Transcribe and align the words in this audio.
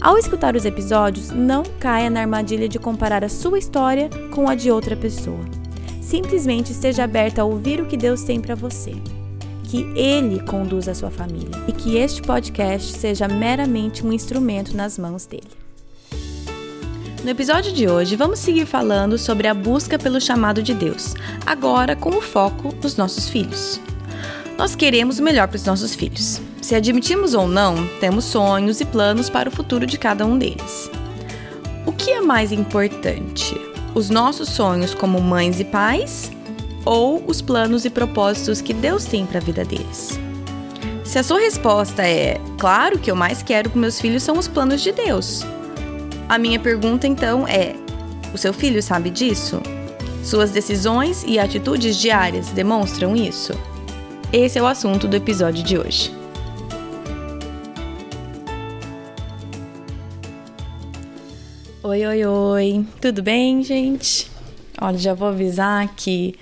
Ao 0.00 0.16
escutar 0.16 0.54
os 0.54 0.64
episódios, 0.64 1.30
não 1.30 1.64
caia 1.80 2.08
na 2.08 2.20
armadilha 2.20 2.68
de 2.68 2.78
comparar 2.78 3.24
a 3.24 3.28
sua 3.28 3.58
história 3.58 4.08
com 4.32 4.48
a 4.48 4.54
de 4.54 4.70
outra 4.70 4.96
pessoa. 4.96 5.44
Simplesmente 6.00 6.70
esteja 6.70 7.02
aberta 7.02 7.42
a 7.42 7.44
ouvir 7.44 7.80
o 7.80 7.86
que 7.86 7.96
Deus 7.96 8.22
tem 8.22 8.40
para 8.40 8.54
você. 8.54 8.92
Que 9.64 9.82
Ele 9.96 10.40
conduza 10.44 10.92
a 10.92 10.94
sua 10.94 11.10
família 11.10 11.50
e 11.66 11.72
que 11.72 11.96
este 11.96 12.22
podcast 12.22 12.96
seja 12.96 13.26
meramente 13.26 14.06
um 14.06 14.12
instrumento 14.12 14.76
nas 14.76 14.96
mãos 14.96 15.26
dele. 15.26 15.50
No 17.24 17.30
episódio 17.30 17.72
de 17.72 17.88
hoje, 17.88 18.14
vamos 18.14 18.38
seguir 18.38 18.66
falando 18.66 19.18
sobre 19.18 19.48
a 19.48 19.52
busca 19.52 19.98
pelo 19.98 20.20
chamado 20.20 20.62
de 20.62 20.72
Deus, 20.72 21.14
agora 21.44 21.96
com 21.96 22.10
o 22.10 22.22
foco 22.22 22.72
nos 22.80 22.96
nossos 22.96 23.28
filhos. 23.28 23.80
Nós 24.58 24.74
queremos 24.74 25.20
o 25.20 25.22
melhor 25.22 25.46
para 25.46 25.54
os 25.54 25.64
nossos 25.64 25.94
filhos. 25.94 26.40
Se 26.60 26.74
admitimos 26.74 27.32
ou 27.32 27.46
não, 27.46 27.86
temos 28.00 28.24
sonhos 28.24 28.80
e 28.80 28.84
planos 28.84 29.30
para 29.30 29.48
o 29.48 29.52
futuro 29.52 29.86
de 29.86 29.96
cada 29.96 30.26
um 30.26 30.36
deles. 30.36 30.90
O 31.86 31.92
que 31.92 32.10
é 32.10 32.20
mais 32.20 32.50
importante? 32.50 33.54
Os 33.94 34.10
nossos 34.10 34.48
sonhos 34.48 34.94
como 34.94 35.20
mães 35.20 35.60
e 35.60 35.64
pais 35.64 36.32
ou 36.84 37.22
os 37.24 37.40
planos 37.40 37.84
e 37.84 37.90
propósitos 37.90 38.60
que 38.60 38.74
Deus 38.74 39.04
tem 39.04 39.24
para 39.24 39.38
a 39.38 39.40
vida 39.42 39.64
deles? 39.64 40.18
Se 41.04 41.20
a 41.20 41.22
sua 41.22 41.38
resposta 41.38 42.02
é 42.02 42.40
claro 42.58 42.98
que 42.98 43.12
eu 43.12 43.14
mais 43.14 43.44
quero 43.44 43.70
com 43.70 43.78
meus 43.78 44.00
filhos 44.00 44.24
são 44.24 44.36
os 44.36 44.48
planos 44.48 44.82
de 44.82 44.90
Deus. 44.90 45.46
A 46.28 46.36
minha 46.36 46.58
pergunta 46.58 47.06
então 47.06 47.46
é: 47.46 47.76
o 48.34 48.36
seu 48.36 48.52
filho 48.52 48.82
sabe 48.82 49.08
disso? 49.08 49.62
Suas 50.24 50.50
decisões 50.50 51.24
e 51.24 51.38
atitudes 51.38 51.96
diárias 51.96 52.48
demonstram 52.48 53.14
isso? 53.14 53.52
Esse 54.30 54.58
é 54.58 54.62
o 54.62 54.66
assunto 54.66 55.08
do 55.08 55.16
episódio 55.16 55.64
de 55.64 55.78
hoje. 55.78 56.12
Oi, 61.82 62.06
oi, 62.06 62.26
oi. 62.26 62.86
Tudo 63.00 63.22
bem, 63.22 63.62
gente? 63.62 64.30
Olha, 64.78 64.98
já 64.98 65.14
vou 65.14 65.28
avisar 65.28 65.88
que 65.96 66.34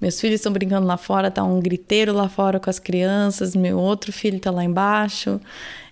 meus 0.00 0.18
filhos 0.18 0.36
estão 0.36 0.50
brincando 0.50 0.86
lá 0.86 0.96
fora, 0.96 1.30
tá 1.30 1.44
um 1.44 1.60
griteiro 1.60 2.14
lá 2.14 2.26
fora 2.26 2.58
com 2.58 2.70
as 2.70 2.78
crianças, 2.78 3.54
meu 3.54 3.78
outro 3.78 4.10
filho 4.14 4.40
tá 4.40 4.50
lá 4.50 4.64
embaixo. 4.64 5.38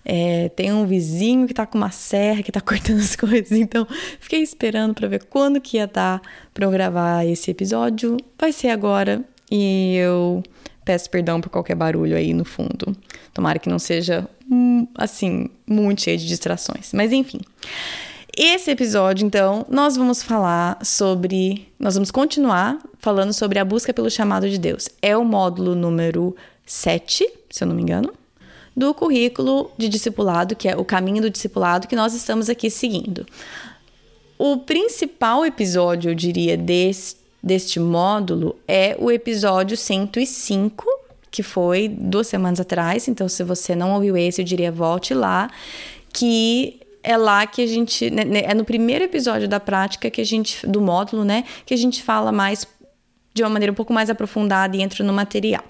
É, 0.02 0.48
tem 0.48 0.72
um 0.72 0.86
vizinho 0.86 1.46
que 1.46 1.52
tá 1.52 1.66
com 1.66 1.76
uma 1.76 1.90
serra 1.90 2.42
que 2.42 2.50
tá 2.50 2.60
cortando 2.62 3.00
as 3.00 3.14
coisas, 3.16 3.52
então 3.52 3.86
fiquei 4.18 4.40
esperando 4.40 4.94
para 4.94 5.08
ver 5.08 5.24
quando 5.24 5.60
que 5.60 5.76
ia 5.76 5.86
dar 5.86 6.22
para 6.54 6.64
eu 6.64 6.70
gravar 6.70 7.26
esse 7.26 7.50
episódio. 7.50 8.16
Vai 8.38 8.50
ser 8.50 8.70
agora 8.70 9.22
e 9.50 9.94
eu 9.96 10.42
peço 10.84 11.08
perdão 11.10 11.40
por 11.40 11.48
qualquer 11.48 11.74
barulho 11.74 12.16
aí 12.16 12.32
no 12.34 12.44
fundo. 12.44 12.94
Tomara 13.32 13.58
que 13.58 13.68
não 13.68 13.78
seja 13.78 14.28
hum, 14.50 14.86
assim 14.94 15.48
muito 15.66 16.02
cheio 16.02 16.18
de 16.18 16.26
distrações, 16.26 16.92
mas 16.92 17.12
enfim. 17.12 17.40
Esse 18.36 18.72
episódio, 18.72 19.24
então, 19.24 19.64
nós 19.70 19.96
vamos 19.96 20.20
falar 20.22 20.84
sobre. 20.84 21.68
Nós 21.78 21.94
vamos 21.94 22.10
continuar 22.10 22.78
falando 22.98 23.32
sobre 23.32 23.60
a 23.60 23.64
busca 23.64 23.94
pelo 23.94 24.10
chamado 24.10 24.50
de 24.50 24.58
Deus. 24.58 24.88
É 25.00 25.16
o 25.16 25.24
módulo 25.24 25.76
número 25.76 26.34
7, 26.66 27.28
se 27.48 27.62
eu 27.62 27.68
não 27.68 27.76
me 27.76 27.82
engano, 27.82 28.12
do 28.76 28.92
currículo 28.92 29.70
de 29.78 29.88
discipulado, 29.88 30.56
que 30.56 30.68
é 30.68 30.76
o 30.76 30.84
caminho 30.84 31.22
do 31.22 31.30
discipulado, 31.30 31.86
que 31.86 31.94
nós 31.94 32.12
estamos 32.12 32.50
aqui 32.50 32.68
seguindo. 32.70 33.24
O 34.36 34.58
principal 34.58 35.46
episódio, 35.46 36.10
eu 36.10 36.14
diria, 36.14 36.56
deste, 36.56 37.20
deste 37.44 37.78
módulo 37.78 38.56
é 38.66 38.96
o 38.98 39.10
episódio 39.10 39.76
105, 39.76 40.86
que 41.30 41.42
foi 41.42 41.88
duas 41.88 42.26
semanas 42.26 42.58
atrás. 42.58 43.06
Então, 43.06 43.28
se 43.28 43.44
você 43.44 43.76
não 43.76 43.92
ouviu 43.92 44.16
esse, 44.16 44.40
eu 44.40 44.44
diria 44.46 44.72
volte 44.72 45.12
lá, 45.12 45.50
que 46.10 46.80
é 47.02 47.18
lá 47.18 47.46
que 47.46 47.60
a 47.60 47.66
gente 47.66 48.10
né, 48.10 48.24
né, 48.24 48.42
é 48.46 48.54
no 48.54 48.64
primeiro 48.64 49.04
episódio 49.04 49.46
da 49.46 49.60
prática 49.60 50.10
que 50.10 50.22
a 50.22 50.24
gente 50.24 50.66
do 50.66 50.80
módulo, 50.80 51.22
né, 51.22 51.44
que 51.66 51.74
a 51.74 51.76
gente 51.76 52.02
fala 52.02 52.32
mais 52.32 52.66
de 53.34 53.42
uma 53.42 53.50
maneira 53.50 53.70
um 53.70 53.74
pouco 53.74 53.92
mais 53.92 54.08
aprofundada 54.08 54.74
e 54.74 54.80
entra 54.80 55.04
no 55.04 55.12
material. 55.12 55.64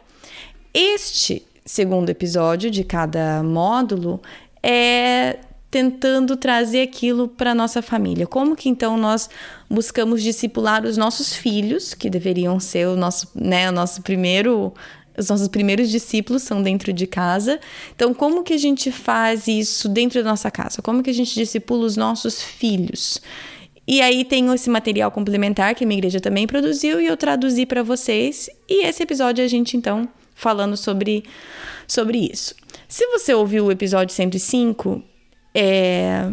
Este 0.73 1.45
segundo 1.65 2.09
episódio 2.09 2.71
de 2.71 2.85
cada 2.85 3.43
módulo 3.43 4.21
é 4.63 5.39
tentando 5.75 6.37
trazer 6.37 6.83
aquilo 6.83 7.27
para 7.27 7.53
nossa 7.53 7.83
família. 7.83 8.29
Como 8.29 8.55
que 8.55 8.69
então 8.69 8.97
nós 8.97 9.29
buscamos 9.69 10.23
discipular 10.23 10.85
os 10.85 10.97
nossos 10.97 11.35
filhos, 11.35 11.95
que 11.95 12.09
deveriam 12.09 12.61
ser 12.61 12.87
o 12.87 12.95
nosso, 12.95 13.29
né, 13.35 13.69
o 13.69 13.73
nosso 13.73 14.01
primeiro 14.01 14.73
os 15.19 15.29
nossos 15.29 15.49
primeiros 15.49 15.91
discípulos 15.91 16.43
são 16.43 16.63
dentro 16.63 16.93
de 16.93 17.09
casa. 17.09 17.59
Então, 17.95 18.15
como 18.15 18.45
que 18.45 18.53
a 18.53 18.59
gente 18.59 18.93
faz 18.93 19.49
isso 19.49 19.89
dentro 19.89 20.23
da 20.23 20.31
nossa 20.31 20.49
casa? 20.49 20.81
Como 20.81 21.03
que 21.03 21.11
a 21.11 21.15
gente 21.15 21.35
discipula 21.35 21.87
os 21.87 21.97
nossos 21.97 22.41
filhos? 22.41 23.21
E 23.87 24.01
aí 24.01 24.25
tem 24.25 24.53
esse 24.53 24.71
material 24.71 25.11
complementar 25.11 25.75
que 25.75 25.83
a 25.83 25.87
minha 25.87 25.99
igreja 25.99 26.21
também 26.21 26.47
produziu 26.47 27.01
e 27.01 27.07
eu 27.07 27.17
traduzi 27.17 27.67
para 27.67 27.83
vocês. 27.83 28.49
E 28.69 28.87
esse 28.87 29.03
episódio 29.03 29.45
a 29.45 29.49
gente 29.49 29.77
então 29.77 30.09
falando 30.35 30.77
sobre 30.77 31.25
sobre 31.87 32.31
isso. 32.33 32.55
Se 32.89 33.07
você 33.09 33.35
ouviu 33.35 33.67
o 33.67 33.73
episódio 33.73 34.15
105, 34.15 35.03
é 35.55 36.31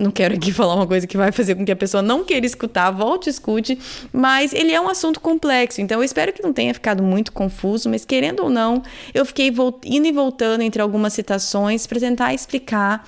não 0.00 0.10
quero 0.10 0.34
aqui 0.34 0.50
falar 0.52 0.74
uma 0.74 0.86
coisa 0.86 1.06
que 1.06 1.16
vai 1.16 1.30
fazer 1.30 1.54
com 1.54 1.64
que 1.64 1.70
a 1.70 1.76
pessoa 1.76 2.02
não 2.02 2.24
queira 2.24 2.46
escutar, 2.46 2.90
volte 2.90 3.26
e 3.26 3.30
escute, 3.30 3.78
mas 4.12 4.52
ele 4.52 4.72
é 4.72 4.80
um 4.80 4.88
assunto 4.88 5.20
complexo, 5.20 5.80
então 5.80 5.98
eu 5.98 6.04
espero 6.04 6.32
que 6.32 6.42
não 6.42 6.52
tenha 6.52 6.72
ficado 6.72 7.02
muito 7.02 7.30
confuso, 7.32 7.88
mas 7.88 8.04
querendo 8.04 8.40
ou 8.40 8.50
não, 8.50 8.82
eu 9.12 9.24
fiquei 9.24 9.52
indo 9.84 10.06
e 10.06 10.12
voltando 10.12 10.62
entre 10.62 10.80
algumas 10.80 11.12
citações 11.12 11.86
para 11.86 12.00
tentar 12.00 12.32
explicar 12.32 13.06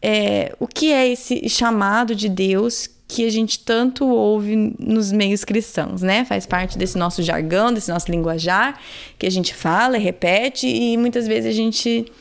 é, 0.00 0.54
o 0.60 0.66
que 0.66 0.92
é 0.92 1.08
esse 1.08 1.48
chamado 1.48 2.14
de 2.14 2.28
Deus 2.28 2.88
que 3.08 3.24
a 3.24 3.30
gente 3.30 3.60
tanto 3.60 4.06
ouve 4.06 4.74
nos 4.78 5.10
meios 5.10 5.42
cristãos, 5.42 6.02
né? 6.02 6.26
Faz 6.26 6.44
parte 6.44 6.76
desse 6.76 6.98
nosso 6.98 7.22
jargão, 7.22 7.72
desse 7.72 7.90
nosso 7.90 8.10
linguajar, 8.10 8.78
que 9.18 9.26
a 9.26 9.30
gente 9.30 9.54
fala 9.54 9.96
e 9.96 10.00
repete, 10.00 10.66
e 10.66 10.94
muitas 10.98 11.26
vezes 11.26 11.50
a 11.50 11.54
gente 11.54 12.12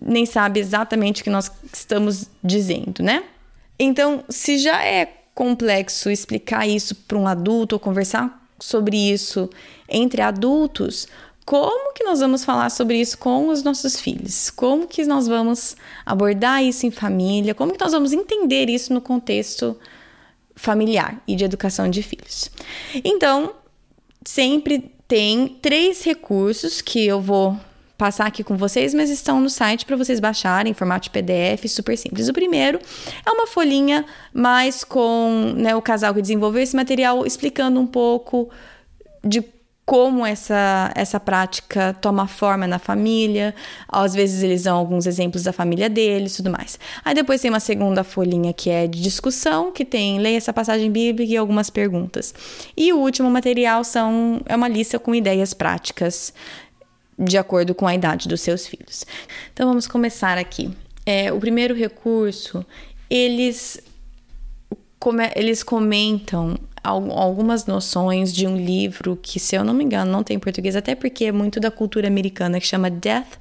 nem 0.00 0.24
sabe 0.24 0.60
exatamente 0.60 1.20
o 1.20 1.24
que 1.24 1.30
nós 1.30 1.50
estamos 1.72 2.28
dizendo, 2.42 3.02
né? 3.02 3.24
Então, 3.78 4.24
se 4.28 4.58
já 4.58 4.84
é 4.84 5.12
complexo 5.34 6.10
explicar 6.10 6.66
isso 6.66 6.94
para 6.94 7.18
um 7.18 7.26
adulto 7.26 7.74
ou 7.74 7.80
conversar 7.80 8.40
sobre 8.60 8.96
isso 8.96 9.50
entre 9.88 10.22
adultos, 10.22 11.08
como 11.44 11.92
que 11.92 12.04
nós 12.04 12.20
vamos 12.20 12.44
falar 12.44 12.70
sobre 12.70 13.00
isso 13.00 13.18
com 13.18 13.48
os 13.48 13.62
nossos 13.62 14.00
filhos? 14.00 14.50
Como 14.50 14.86
que 14.86 15.04
nós 15.04 15.26
vamos 15.26 15.76
abordar 16.06 16.62
isso 16.62 16.86
em 16.86 16.90
família? 16.90 17.54
Como 17.54 17.72
que 17.72 17.80
nós 17.80 17.92
vamos 17.92 18.12
entender 18.12 18.70
isso 18.70 18.92
no 18.94 19.00
contexto 19.00 19.76
familiar 20.54 21.20
e 21.26 21.34
de 21.34 21.44
educação 21.44 21.90
de 21.90 22.02
filhos? 22.02 22.50
Então, 23.04 23.54
sempre 24.24 24.92
tem 25.08 25.48
três 25.60 26.04
recursos 26.04 26.80
que 26.80 27.04
eu 27.04 27.20
vou 27.20 27.58
passar 28.02 28.26
aqui 28.26 28.42
com 28.42 28.56
vocês, 28.56 28.92
mas 28.92 29.08
estão 29.10 29.38
no 29.38 29.48
site 29.48 29.86
para 29.86 29.94
vocês 29.94 30.18
baixarem 30.18 30.72
em 30.72 30.74
formato 30.74 31.08
PDF, 31.08 31.68
super 31.68 31.96
simples. 31.96 32.28
O 32.28 32.32
primeiro 32.32 32.80
é 33.24 33.30
uma 33.30 33.46
folhinha 33.46 34.04
mais 34.34 34.82
com 34.82 35.52
né, 35.54 35.76
o 35.76 35.80
casal 35.80 36.12
que 36.12 36.20
desenvolveu 36.20 36.60
esse 36.60 36.74
material 36.74 37.24
explicando 37.24 37.78
um 37.78 37.86
pouco 37.86 38.50
de 39.22 39.44
como 39.86 40.26
essa, 40.26 40.90
essa 40.96 41.20
prática 41.20 41.96
toma 42.00 42.26
forma 42.26 42.66
na 42.66 42.80
família. 42.80 43.54
Às 43.88 44.14
vezes 44.14 44.42
eles 44.42 44.64
dão 44.64 44.76
alguns 44.76 45.06
exemplos 45.06 45.44
da 45.44 45.52
família 45.52 45.88
deles 45.88 46.34
tudo 46.34 46.50
mais. 46.50 46.80
Aí 47.04 47.14
depois 47.14 47.40
tem 47.40 47.52
uma 47.52 47.60
segunda 47.60 48.02
folhinha 48.02 48.52
que 48.52 48.68
é 48.68 48.88
de 48.88 49.00
discussão, 49.00 49.70
que 49.70 49.84
tem 49.84 50.18
leia 50.18 50.38
essa 50.38 50.52
passagem 50.52 50.90
bíblica 50.90 51.32
e 51.32 51.36
algumas 51.36 51.70
perguntas. 51.70 52.34
E 52.76 52.92
o 52.92 52.98
último 52.98 53.30
material 53.30 53.84
são, 53.84 54.40
é 54.46 54.56
uma 54.56 54.66
lista 54.66 54.98
com 54.98 55.14
ideias 55.14 55.54
práticas 55.54 56.34
de 57.18 57.38
acordo 57.38 57.74
com 57.74 57.86
a 57.86 57.94
idade 57.94 58.28
dos 58.28 58.40
seus 58.40 58.66
filhos. 58.66 59.04
Então 59.52 59.68
vamos 59.68 59.86
começar 59.86 60.38
aqui. 60.38 60.70
É, 61.04 61.32
o 61.32 61.38
primeiro 61.38 61.74
recurso, 61.74 62.64
eles, 63.10 63.80
come, 64.98 65.30
eles 65.34 65.62
comentam 65.62 66.56
algumas 66.84 67.66
noções 67.66 68.32
de 68.32 68.46
um 68.46 68.56
livro 68.56 69.16
que, 69.20 69.38
se 69.38 69.54
eu 69.54 69.64
não 69.64 69.72
me 69.72 69.84
engano, 69.84 70.10
não 70.10 70.24
tem 70.24 70.36
em 70.36 70.40
português, 70.40 70.74
até 70.74 70.94
porque 70.94 71.26
é 71.26 71.32
muito 71.32 71.60
da 71.60 71.70
cultura 71.70 72.08
americana, 72.08 72.58
que 72.58 72.66
chama 72.66 72.90
Death 72.90 73.38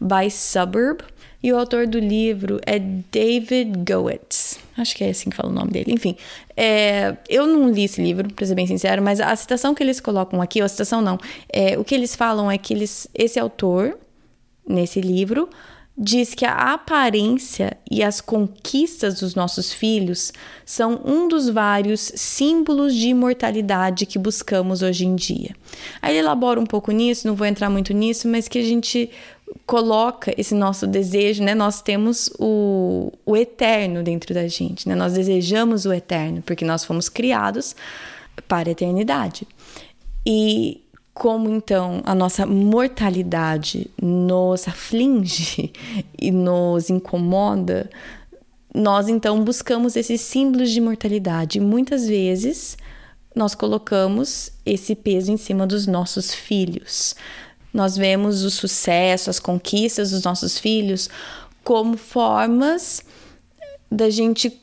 by 0.00 0.30
Suburb, 0.30 1.02
E 1.42 1.52
o 1.52 1.58
autor 1.58 1.86
do 1.86 1.98
livro 1.98 2.60
é 2.64 2.78
David 2.78 3.72
Goetz. 3.84 4.60
Acho 4.76 4.94
que 4.94 5.02
é 5.02 5.10
assim 5.10 5.28
que 5.28 5.36
fala 5.36 5.50
o 5.50 5.52
nome 5.52 5.72
dele. 5.72 5.92
Enfim, 5.92 6.16
é, 6.56 7.16
eu 7.28 7.46
não 7.46 7.70
li 7.70 7.84
esse 7.84 8.00
livro, 8.00 8.32
para 8.32 8.46
ser 8.46 8.54
bem 8.54 8.66
sincero, 8.66 9.02
mas 9.02 9.20
a 9.20 9.34
citação 9.34 9.74
que 9.74 9.82
eles 9.82 9.98
colocam 9.98 10.40
aqui, 10.40 10.60
ou 10.60 10.66
a 10.66 10.68
citação 10.68 11.02
não, 11.02 11.18
é, 11.52 11.76
o 11.76 11.84
que 11.84 11.94
eles 11.94 12.14
falam 12.14 12.50
é 12.50 12.56
que 12.56 12.72
eles, 12.72 13.08
esse 13.12 13.40
autor, 13.40 13.98
nesse 14.66 15.00
livro, 15.00 15.48
diz 15.96 16.34
que 16.34 16.44
a 16.44 16.72
aparência 16.72 17.76
e 17.90 18.02
as 18.02 18.20
conquistas 18.20 19.20
dos 19.20 19.34
nossos 19.34 19.72
filhos 19.72 20.32
são 20.64 21.00
um 21.04 21.28
dos 21.28 21.48
vários 21.48 22.12
símbolos 22.14 22.94
de 22.94 23.08
imortalidade 23.08 24.06
que 24.06 24.18
buscamos 24.18 24.80
hoje 24.80 25.04
em 25.04 25.14
dia. 25.14 25.54
Aí 26.00 26.12
ele 26.16 26.20
elabora 26.20 26.58
um 26.58 26.66
pouco 26.66 26.90
nisso, 26.92 27.26
não 27.26 27.34
vou 27.34 27.46
entrar 27.46 27.68
muito 27.68 27.92
nisso, 27.92 28.26
mas 28.26 28.48
que 28.48 28.58
a 28.58 28.64
gente 28.64 29.10
coloca 29.66 30.34
esse 30.36 30.54
nosso 30.54 30.86
desejo, 30.86 31.42
né? 31.42 31.54
Nós 31.54 31.80
temos 31.80 32.30
o, 32.38 33.12
o 33.24 33.36
eterno 33.36 34.02
dentro 34.02 34.34
da 34.34 34.46
gente, 34.48 34.88
né? 34.88 34.94
Nós 34.94 35.14
desejamos 35.14 35.84
o 35.86 35.92
eterno, 35.92 36.42
porque 36.42 36.64
nós 36.64 36.84
fomos 36.84 37.08
criados 37.08 37.74
para 38.48 38.68
a 38.68 38.72
eternidade. 38.72 39.46
E 40.26 40.82
como 41.14 41.48
então 41.50 42.00
a 42.04 42.14
nossa 42.14 42.46
mortalidade 42.46 43.90
nos 44.00 44.66
aflige 44.66 45.72
e 46.18 46.30
nos 46.30 46.90
incomoda, 46.90 47.90
nós 48.74 49.08
então 49.08 49.44
buscamos 49.44 49.96
esses 49.96 50.20
símbolos 50.20 50.70
de 50.70 50.80
mortalidade. 50.80 51.60
muitas 51.60 52.06
vezes 52.06 52.76
nós 53.34 53.54
colocamos 53.54 54.52
esse 54.64 54.94
peso 54.94 55.32
em 55.32 55.36
cima 55.36 55.66
dos 55.66 55.86
nossos 55.86 56.34
filhos. 56.34 57.14
Nós 57.72 57.96
vemos 57.96 58.42
o 58.42 58.50
sucesso, 58.50 59.30
as 59.30 59.38
conquistas 59.38 60.10
dos 60.10 60.22
nossos 60.22 60.58
filhos 60.58 61.08
como 61.64 61.96
formas 61.96 63.04
da 63.90 64.10
gente 64.10 64.60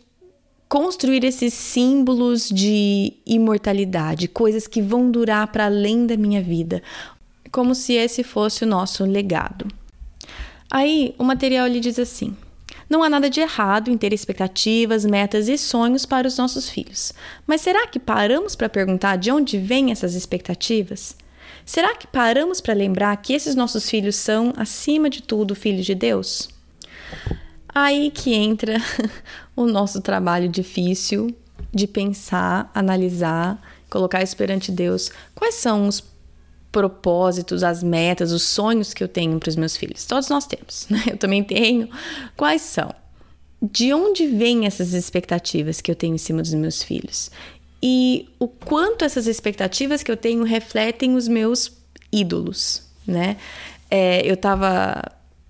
construir 0.67 1.23
esses 1.23 1.53
símbolos 1.53 2.50
de 2.50 3.13
imortalidade, 3.25 4.27
coisas 4.27 4.67
que 4.67 4.81
vão 4.81 5.09
durar 5.09 5.47
para 5.47 5.65
além 5.65 6.06
da 6.06 6.15
minha 6.15 6.41
vida, 6.41 6.83
como 7.51 7.73
se 7.73 7.94
esse 7.94 8.23
fosse 8.23 8.63
o 8.63 8.67
nosso 8.67 9.03
legado. 9.06 9.67
Aí, 10.69 11.15
o 11.17 11.23
material 11.23 11.67
lhe 11.67 11.79
diz 11.79 11.97
assim: 11.97 12.35
não 12.89 13.03
há 13.03 13.09
nada 13.09 13.29
de 13.29 13.39
errado 13.39 13.91
em 13.91 13.97
ter 13.97 14.13
expectativas, 14.13 15.05
metas 15.05 15.47
e 15.47 15.57
sonhos 15.57 16.05
para 16.05 16.27
os 16.27 16.38
nossos 16.38 16.69
filhos. 16.69 17.13
Mas 17.45 17.62
será 17.62 17.85
que 17.88 18.00
paramos 18.00 18.55
para 18.55 18.67
perguntar 18.67 19.15
de 19.15 19.31
onde 19.31 19.57
vêm 19.59 19.91
essas 19.91 20.15
expectativas? 20.15 21.15
Será 21.65 21.95
que 21.95 22.07
paramos 22.07 22.59
para 22.61 22.73
lembrar 22.73 23.15
que 23.17 23.33
esses 23.33 23.56
nossos 23.56 23.89
filhos 23.89 24.15
são, 24.15 24.53
acima 24.57 25.09
de 25.09 25.21
tudo, 25.21 25.56
filhos 25.56 25.85
de 25.85 25.95
Deus? 25.95 26.50
Aí 27.73 28.11
que 28.11 28.33
entra 28.33 28.77
o 29.56 29.65
nosso 29.65 30.01
trabalho 30.01 30.50
difícil 30.50 31.35
de 31.71 31.88
pensar, 31.88 32.69
analisar, 32.73 33.61
colocar 33.89 34.23
isso 34.23 34.35
perante 34.35 34.71
Deus. 34.71 35.11
Quais 35.35 35.56
são 35.56 35.88
os 35.88 36.03
propósitos, 36.71 37.63
as 37.63 37.81
metas, 37.81 38.31
os 38.31 38.44
sonhos 38.44 38.94
que 38.94 39.03
eu 39.03 39.07
tenho 39.07 39.39
para 39.39 39.50
os 39.50 39.55
meus 39.55 39.75
filhos? 39.75 40.05
Todos 40.05 40.29
nós 40.29 40.45
temos, 40.45 40.88
né? 40.91 41.03
Eu 41.12 41.17
também 41.17 41.44
tenho. 41.44 41.89
Quais 42.35 42.62
são? 42.62 42.94
De 43.62 43.94
onde 43.94 44.25
vêm 44.25 44.65
essas 44.65 44.94
expectativas 44.94 45.81
que 45.81 45.91
eu 45.91 45.95
tenho 45.95 46.15
em 46.15 46.19
cima 46.19 46.41
dos 46.41 46.53
meus 46.53 46.81
filhos? 46.81 47.29
E 47.81 48.27
o 48.37 48.47
quanto 48.47 49.05
essas 49.05 49.27
expectativas 49.27 50.03
que 50.03 50.11
eu 50.11 50.17
tenho 50.17 50.43
refletem 50.43 51.15
os 51.15 51.27
meus 51.27 51.71
ídolos, 52.11 52.83
né? 53.07 53.37
É, 53.89 54.27
eu 54.29 54.33
estava 54.33 55.01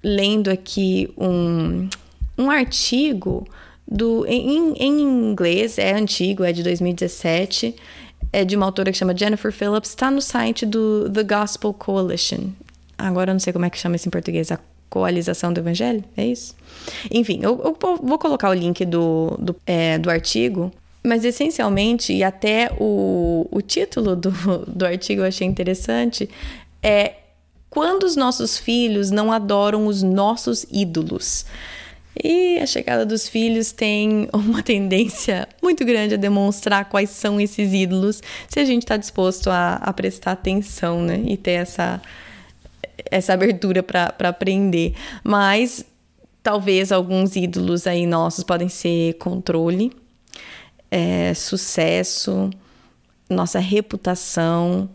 lendo 0.04 0.50
aqui 0.50 1.12
um, 1.18 1.90
um 2.38 2.50
artigo 2.50 3.48
do 3.90 4.26
em, 4.28 4.74
em 4.74 5.02
inglês, 5.02 5.78
é 5.78 5.94
antigo, 5.94 6.44
é 6.44 6.54
de 6.54 6.62
2017, 6.62 7.76
é 8.32 8.46
de 8.46 8.56
uma 8.56 8.68
autora 8.68 8.92
que 8.92 8.98
chama 8.98 9.18
Jennifer 9.18 9.52
Phillips, 9.52 9.90
está 9.90 10.12
no 10.12 10.22
site 10.22 10.66
do 10.66 11.10
The 11.10 11.24
Gospel 11.24 11.74
Coalition. 11.74 12.50
Agora 12.98 13.32
eu 13.32 13.34
não 13.34 13.40
sei 13.40 13.52
como 13.52 13.66
é 13.66 13.70
que 13.70 13.78
chama 13.78 13.96
isso 13.96 14.08
em 14.08 14.12
português, 14.12 14.52
a 14.52 14.60
Coalização 14.90 15.54
do 15.54 15.60
Evangelho, 15.60 16.04
é 16.18 16.26
isso? 16.26 16.56
Enfim, 17.12 17.40
eu, 17.42 17.60
eu 17.64 17.78
vou 18.02 18.18
colocar 18.18 18.50
o 18.50 18.54
link 18.54 18.84
do, 18.86 19.38
do, 19.40 19.56
é, 19.66 19.98
do 19.98 20.10
artigo, 20.10 20.72
mas 21.04 21.24
essencialmente, 21.24 22.14
e 22.14 22.24
até 22.24 22.72
o, 22.80 23.48
o 23.52 23.62
título 23.62 24.16
do, 24.16 24.32
do 24.68 24.86
artigo 24.86 25.22
eu 25.22 25.26
achei 25.26 25.48
interessante, 25.48 26.30
é 26.84 27.14
quando 27.70 28.04
os 28.04 28.16
nossos 28.16 28.58
filhos 28.58 29.12
não 29.12 29.32
adoram 29.32 29.88
os 29.88 30.02
nossos 30.02 30.66
ídolos. 30.72 31.46
E 32.22 32.58
a 32.60 32.66
chegada 32.66 33.06
dos 33.06 33.30
filhos 33.30 33.72
tem 33.72 34.28
uma 34.34 34.62
tendência 34.64 35.48
muito 35.62 35.86
grande 35.86 36.16
a 36.16 36.18
demonstrar 36.18 36.86
quais 36.86 37.12
são 37.12 37.40
esses 37.40 37.74
ídolos, 37.74 38.22
se 38.48 38.60
a 38.60 38.66
gente 38.66 38.84
está 38.84 38.98
disposto 38.98 39.50
a, 39.50 39.76
a, 39.76 39.94
prestar 39.94 40.34
atenção, 40.34 41.02
né? 41.02 41.22
E 41.26 41.38
ter 41.38 41.52
essa, 41.52 42.02
essa 43.10 43.34
abertura 43.34 43.82
para 43.84 44.30
aprender. 44.30 44.96
Mas 45.24 45.86
talvez 46.44 46.92
alguns 46.92 47.36
ídolos 47.36 47.86
aí 47.88 48.06
nossos 48.06 48.44
podem 48.44 48.68
ser 48.68 49.14
controle, 49.14 49.92
é, 50.92 51.34
sucesso, 51.34 52.50
nossa 53.30 53.60
reputação. 53.60 54.90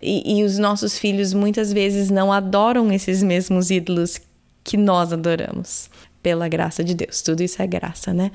E, 0.00 0.38
e 0.38 0.44
os 0.44 0.58
nossos 0.58 0.98
filhos 0.98 1.32
muitas 1.32 1.72
vezes 1.72 2.10
não 2.10 2.32
adoram 2.32 2.92
esses 2.92 3.22
mesmos 3.22 3.70
ídolos 3.70 4.20
que 4.62 4.76
nós 4.76 5.12
adoramos 5.12 5.90
pela 6.22 6.48
graça 6.48 6.84
de 6.84 6.94
Deus. 6.94 7.22
Tudo 7.22 7.42
isso 7.42 7.60
é 7.62 7.66
graça, 7.66 8.12
né? 8.12 8.30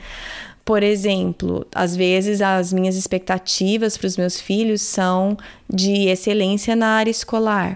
Por 0.65 0.81
exemplo, 0.81 1.67
às 1.75 1.95
vezes 1.95 2.41
as 2.41 2.71
minhas 2.71 2.95
expectativas 2.95 3.97
para 3.97 4.07
os 4.07 4.17
meus 4.17 4.39
filhos 4.39 4.81
são 4.81 5.37
de 5.69 6.07
excelência 6.07 6.75
na 6.75 6.87
área 6.87 7.11
escolar, 7.11 7.75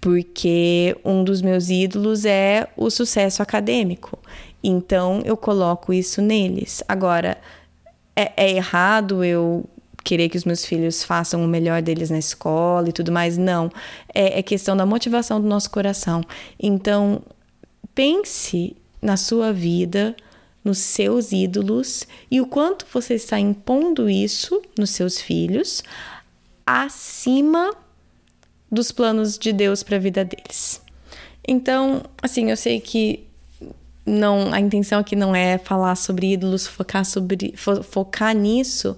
porque 0.00 0.96
um 1.04 1.22
dos 1.22 1.40
meus 1.40 1.70
ídolos 1.70 2.24
é 2.24 2.66
o 2.76 2.90
sucesso 2.90 3.42
acadêmico. 3.42 4.18
Então 4.62 5.22
eu 5.24 5.36
coloco 5.36 5.92
isso 5.92 6.20
neles. 6.20 6.82
Agora, 6.88 7.38
é, 8.16 8.32
é 8.36 8.50
errado 8.50 9.22
eu 9.22 9.68
querer 10.02 10.28
que 10.28 10.38
os 10.38 10.44
meus 10.44 10.64
filhos 10.64 11.02
façam 11.02 11.44
o 11.44 11.48
melhor 11.48 11.82
deles 11.82 12.10
na 12.10 12.18
escola 12.18 12.88
e 12.88 12.92
tudo 12.92 13.12
mais. 13.12 13.36
Não. 13.36 13.70
É, 14.14 14.38
é 14.38 14.42
questão 14.42 14.76
da 14.76 14.86
motivação 14.86 15.40
do 15.40 15.46
nosso 15.46 15.70
coração. 15.70 16.22
Então, 16.58 17.22
pense 17.94 18.76
na 19.02 19.16
sua 19.16 19.52
vida, 19.52 20.16
nos 20.64 20.78
seus 20.78 21.32
ídolos 21.32 22.06
e 22.30 22.40
o 22.40 22.46
quanto 22.46 22.86
você 22.92 23.14
está 23.14 23.38
impondo 23.38 24.08
isso 24.08 24.60
nos 24.76 24.90
seus 24.90 25.20
filhos 25.20 25.82
acima 26.66 27.72
dos 28.70 28.90
planos 28.90 29.38
de 29.38 29.52
Deus 29.52 29.84
para 29.84 29.96
a 29.96 30.00
vida 30.00 30.24
deles. 30.24 30.82
Então, 31.46 32.02
assim, 32.20 32.50
eu 32.50 32.56
sei 32.56 32.80
que 32.80 33.25
não, 34.06 34.52
a 34.54 34.60
intenção 34.60 35.00
aqui 35.00 35.16
não 35.16 35.34
é 35.34 35.58
falar 35.58 35.96
sobre 35.96 36.32
ídolos, 36.32 36.66
focar 36.66 37.04
sobre 37.04 37.52
fo, 37.56 37.82
focar 37.82 38.34
nisso. 38.34 38.96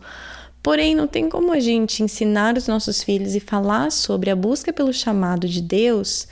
Porém, 0.63 0.95
não 0.95 1.07
tem 1.07 1.31
como 1.31 1.53
a 1.53 1.61
gente 1.61 2.03
ensinar 2.03 2.59
os 2.59 2.67
nossos 2.67 3.03
filhos 3.03 3.35
e 3.35 3.41
falar 3.41 3.91
sobre 3.91 4.31
a 4.31 4.37
busca 4.37 4.73
pelo 4.73 4.93
chamado 4.93 5.49
de 5.49 5.63
Deus 5.63 6.29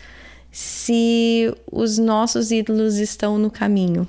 se 0.51 1.53
os 1.71 1.97
nossos 1.97 2.51
ídolos 2.51 2.97
estão 2.97 3.39
no 3.39 3.51
caminho. 3.51 4.07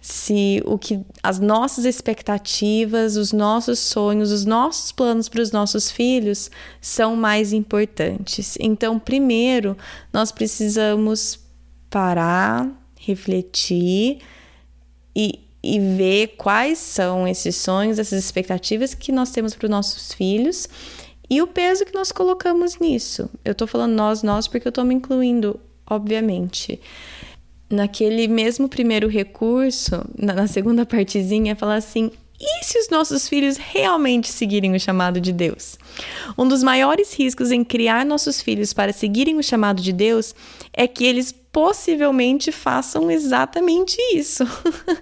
Se 0.00 0.62
o 0.64 0.78
que 0.78 1.04
as 1.22 1.38
nossas 1.38 1.84
expectativas, 1.84 3.16
os 3.16 3.32
nossos 3.32 3.78
sonhos, 3.78 4.32
os 4.32 4.44
nossos 4.44 4.90
planos 4.90 5.28
para 5.28 5.42
os 5.42 5.52
nossos 5.52 5.90
filhos 5.90 6.50
são 6.80 7.14
mais 7.14 7.52
importantes. 7.52 8.56
Então, 8.58 8.98
primeiro, 8.98 9.76
nós 10.12 10.32
precisamos 10.32 11.40
parar, 11.90 12.68
refletir 13.00 14.18
e, 15.14 15.40
e 15.62 15.78
ver 15.78 16.34
quais 16.36 16.78
são 16.78 17.26
esses 17.26 17.56
sonhos, 17.56 17.98
essas 17.98 18.22
expectativas 18.24 18.94
que 18.94 19.12
nós 19.12 19.30
temos 19.30 19.54
para 19.54 19.66
os 19.66 19.70
nossos 19.70 20.12
filhos 20.12 20.68
e 21.30 21.42
o 21.42 21.46
peso 21.46 21.84
que 21.84 21.94
nós 21.94 22.10
colocamos 22.10 22.78
nisso. 22.78 23.28
Eu 23.44 23.54
tô 23.54 23.66
falando 23.66 23.92
nós, 23.92 24.22
nós, 24.22 24.48
porque 24.48 24.66
eu 24.66 24.72
tô 24.72 24.82
me 24.82 24.94
incluindo, 24.94 25.60
obviamente. 25.88 26.80
Naquele 27.68 28.26
mesmo 28.26 28.68
primeiro 28.68 29.08
recurso, 29.08 30.04
na, 30.16 30.32
na 30.32 30.46
segunda 30.46 30.84
partezinha, 30.86 31.54
falar 31.54 31.76
assim: 31.76 32.10
e 32.40 32.64
se 32.64 32.78
os 32.78 32.88
nossos 32.88 33.28
filhos 33.28 33.56
realmente 33.56 34.28
seguirem 34.28 34.74
o 34.74 34.80
chamado 34.80 35.20
de 35.20 35.32
Deus? 35.32 35.76
Um 36.36 36.46
dos 36.46 36.62
maiores 36.62 37.12
riscos 37.12 37.50
em 37.50 37.64
criar 37.64 38.06
nossos 38.06 38.40
filhos 38.40 38.72
para 38.72 38.92
seguirem 38.92 39.36
o 39.36 39.42
chamado 39.42 39.82
de 39.82 39.92
Deus 39.92 40.34
é 40.72 40.86
que 40.86 41.04
eles 41.04 41.32
possivelmente 41.32 42.52
façam 42.52 43.10
exatamente 43.10 43.96
isso. 44.14 44.44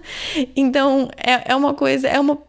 então, 0.55 1.09
é, 1.15 1.51
é 1.51 1.55
uma 1.55 1.75
coisa, 1.75 2.07
é 2.07 2.19
uma 2.19 2.39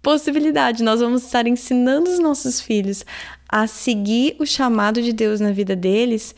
possibilidade. 0.00 0.82
Nós 0.82 1.00
vamos 1.00 1.24
estar 1.24 1.46
ensinando 1.46 2.10
os 2.10 2.18
nossos 2.18 2.60
filhos 2.60 3.04
a 3.46 3.66
seguir 3.66 4.34
o 4.38 4.46
chamado 4.46 5.02
de 5.02 5.12
Deus 5.12 5.40
na 5.40 5.52
vida 5.52 5.76
deles, 5.76 6.34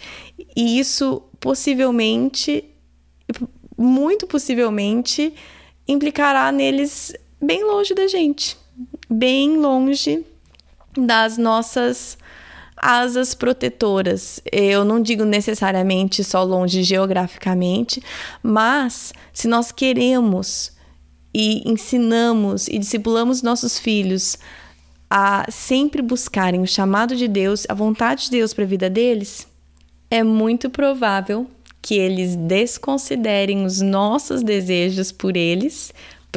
e 0.57 0.81
isso 0.81 1.23
possivelmente 1.39 2.65
muito 3.77 4.27
possivelmente 4.27 5.33
implicará 5.87 6.51
neles 6.51 7.13
bem 7.45 7.65
longe 7.65 7.95
da 7.95 8.07
gente, 8.07 8.57
bem 9.09 9.57
longe 9.57 10.25
das 10.97 11.37
nossas 11.37 12.17
asas 12.77 13.35
protetoras. 13.35 14.41
Eu 14.51 14.85
não 14.85 15.01
digo 15.01 15.25
necessariamente 15.25 16.25
só 16.25 16.43
longe 16.43 16.83
geograficamente, 16.83 18.03
mas 18.43 19.13
se 19.33 19.49
nós 19.49 19.71
queremos 19.71 20.73
e 21.33 21.69
ensinamos 21.69 22.69
e 22.69 22.79
discipulamos 22.79 23.43
nossos 23.43 23.79
filhos 23.79 24.39
a 25.11 25.47
sempre 25.51 26.03
buscarem 26.03 26.61
o 26.61 26.67
chamado 26.67 27.15
de 27.15 27.29
Deus, 27.29 27.67
a 27.69 27.75
vontade 27.75 28.25
de 28.25 28.31
Deus 28.33 28.55
para 28.55 28.65
a 28.65 28.67
vida 28.67 28.91
deles, 28.91 29.47
é 30.11 30.23
muito 30.23 30.71
provável 30.71 31.47
que 31.81 31.95
eles 31.97 32.35
desconsiderem 32.35 33.65
os 33.65 33.81
nossos 33.81 34.43
desejos 34.43 35.13
por 35.13 35.37
eles, 35.37 35.93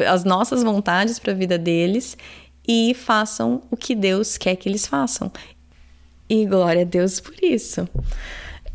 as 0.06 0.24
nossas 0.24 0.62
vontades 0.62 1.18
para 1.18 1.32
a 1.32 1.36
vida 1.36 1.58
deles 1.58 2.16
e 2.66 2.94
façam 2.94 3.62
o 3.70 3.76
que 3.76 3.94
Deus 3.94 4.36
quer 4.36 4.56
que 4.56 4.68
eles 4.68 4.86
façam. 4.86 5.32
E 6.28 6.44
glória 6.44 6.82
a 6.82 6.84
Deus 6.84 7.20
por 7.20 7.34
isso. 7.42 7.88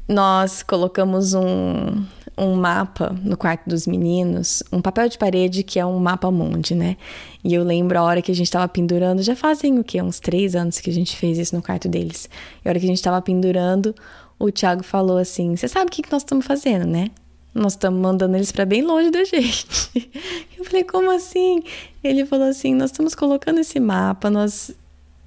Nós 0.08 0.64
colocamos 0.64 1.34
um, 1.34 2.04
um 2.38 2.56
mapa 2.56 3.16
no 3.24 3.38
quarto 3.38 3.70
dos 3.70 3.86
meninos, 3.86 4.64
um 4.72 4.82
papel 4.82 5.08
de 5.08 5.18
parede 5.18 5.64
que 5.64 5.80
é 5.80 5.86
um 5.86 6.00
mapa 6.00 6.32
mundi, 6.32 6.74
né? 6.74 6.98
E 7.44 7.54
eu 7.54 7.64
lembro 7.64 8.00
a 8.00 8.04
hora 8.04 8.22
que 8.22 8.32
a 8.32 8.36
gente 8.36 8.48
estava 8.48 8.68
pendurando, 8.68 9.22
já 9.22 9.36
fazem 9.36 9.78
o 9.78 9.84
quê? 9.84 10.02
Uns 10.02 10.20
três 10.20 10.56
anos 10.56 10.80
que 10.80 10.90
a 10.90 10.94
gente 10.94 11.16
fez 11.16 11.38
isso 11.38 11.56
no 11.56 11.62
quarto 11.62 11.88
deles. 11.88 12.28
E 12.66 12.68
a 12.68 12.72
hora 12.72 12.80
que 12.80 12.86
a 12.86 12.90
gente 12.90 12.98
estava 12.98 13.22
pendurando, 13.22 13.94
o 14.40 14.52
Thiago 14.52 14.84
falou 14.84 15.18
assim: 15.18 15.56
Você 15.56 15.68
sabe 15.68 15.86
o 15.86 15.92
que, 15.92 16.02
que 16.02 16.12
nós 16.12 16.24
estamos 16.24 16.46
fazendo, 16.46 16.86
né? 16.86 17.12
Nós 17.54 17.74
estamos 17.74 18.02
mandando 18.02 18.36
eles 18.36 18.52
para 18.52 18.66
bem 18.66 18.82
longe 18.82 19.12
da 19.12 19.24
gente. 19.24 20.12
Eu 20.58 20.66
falei: 20.66 20.84
Como 20.84 21.12
assim? 21.12 21.64
Ele 22.04 22.26
falou 22.26 22.48
assim: 22.48 22.74
Nós 22.74 22.92
estamos 22.92 23.14
colocando 23.14 23.60
esse 23.60 23.80
mapa, 23.80 24.30
nós 24.30 24.72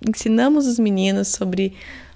ensinamos 0.06 0.66
os 0.66 0.78
meninos 0.78 1.28
sobre 1.28 1.72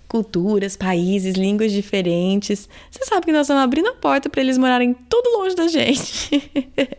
culturas, 0.09 0.77
países, 0.77 1.37
línguas 1.37 1.71
diferentes. 1.71 2.69
Você 2.91 3.05
sabe 3.05 3.27
que 3.27 3.33
nós 3.33 3.43
estamos 3.43 3.63
abrindo 3.63 3.89
a 3.89 3.95
porta 3.95 4.29
para 4.29 4.41
eles 4.41 4.59
morarem 4.59 4.93
tudo 5.09 5.39
longe 5.39 5.55
da 5.55 5.69
gente. 5.69 6.51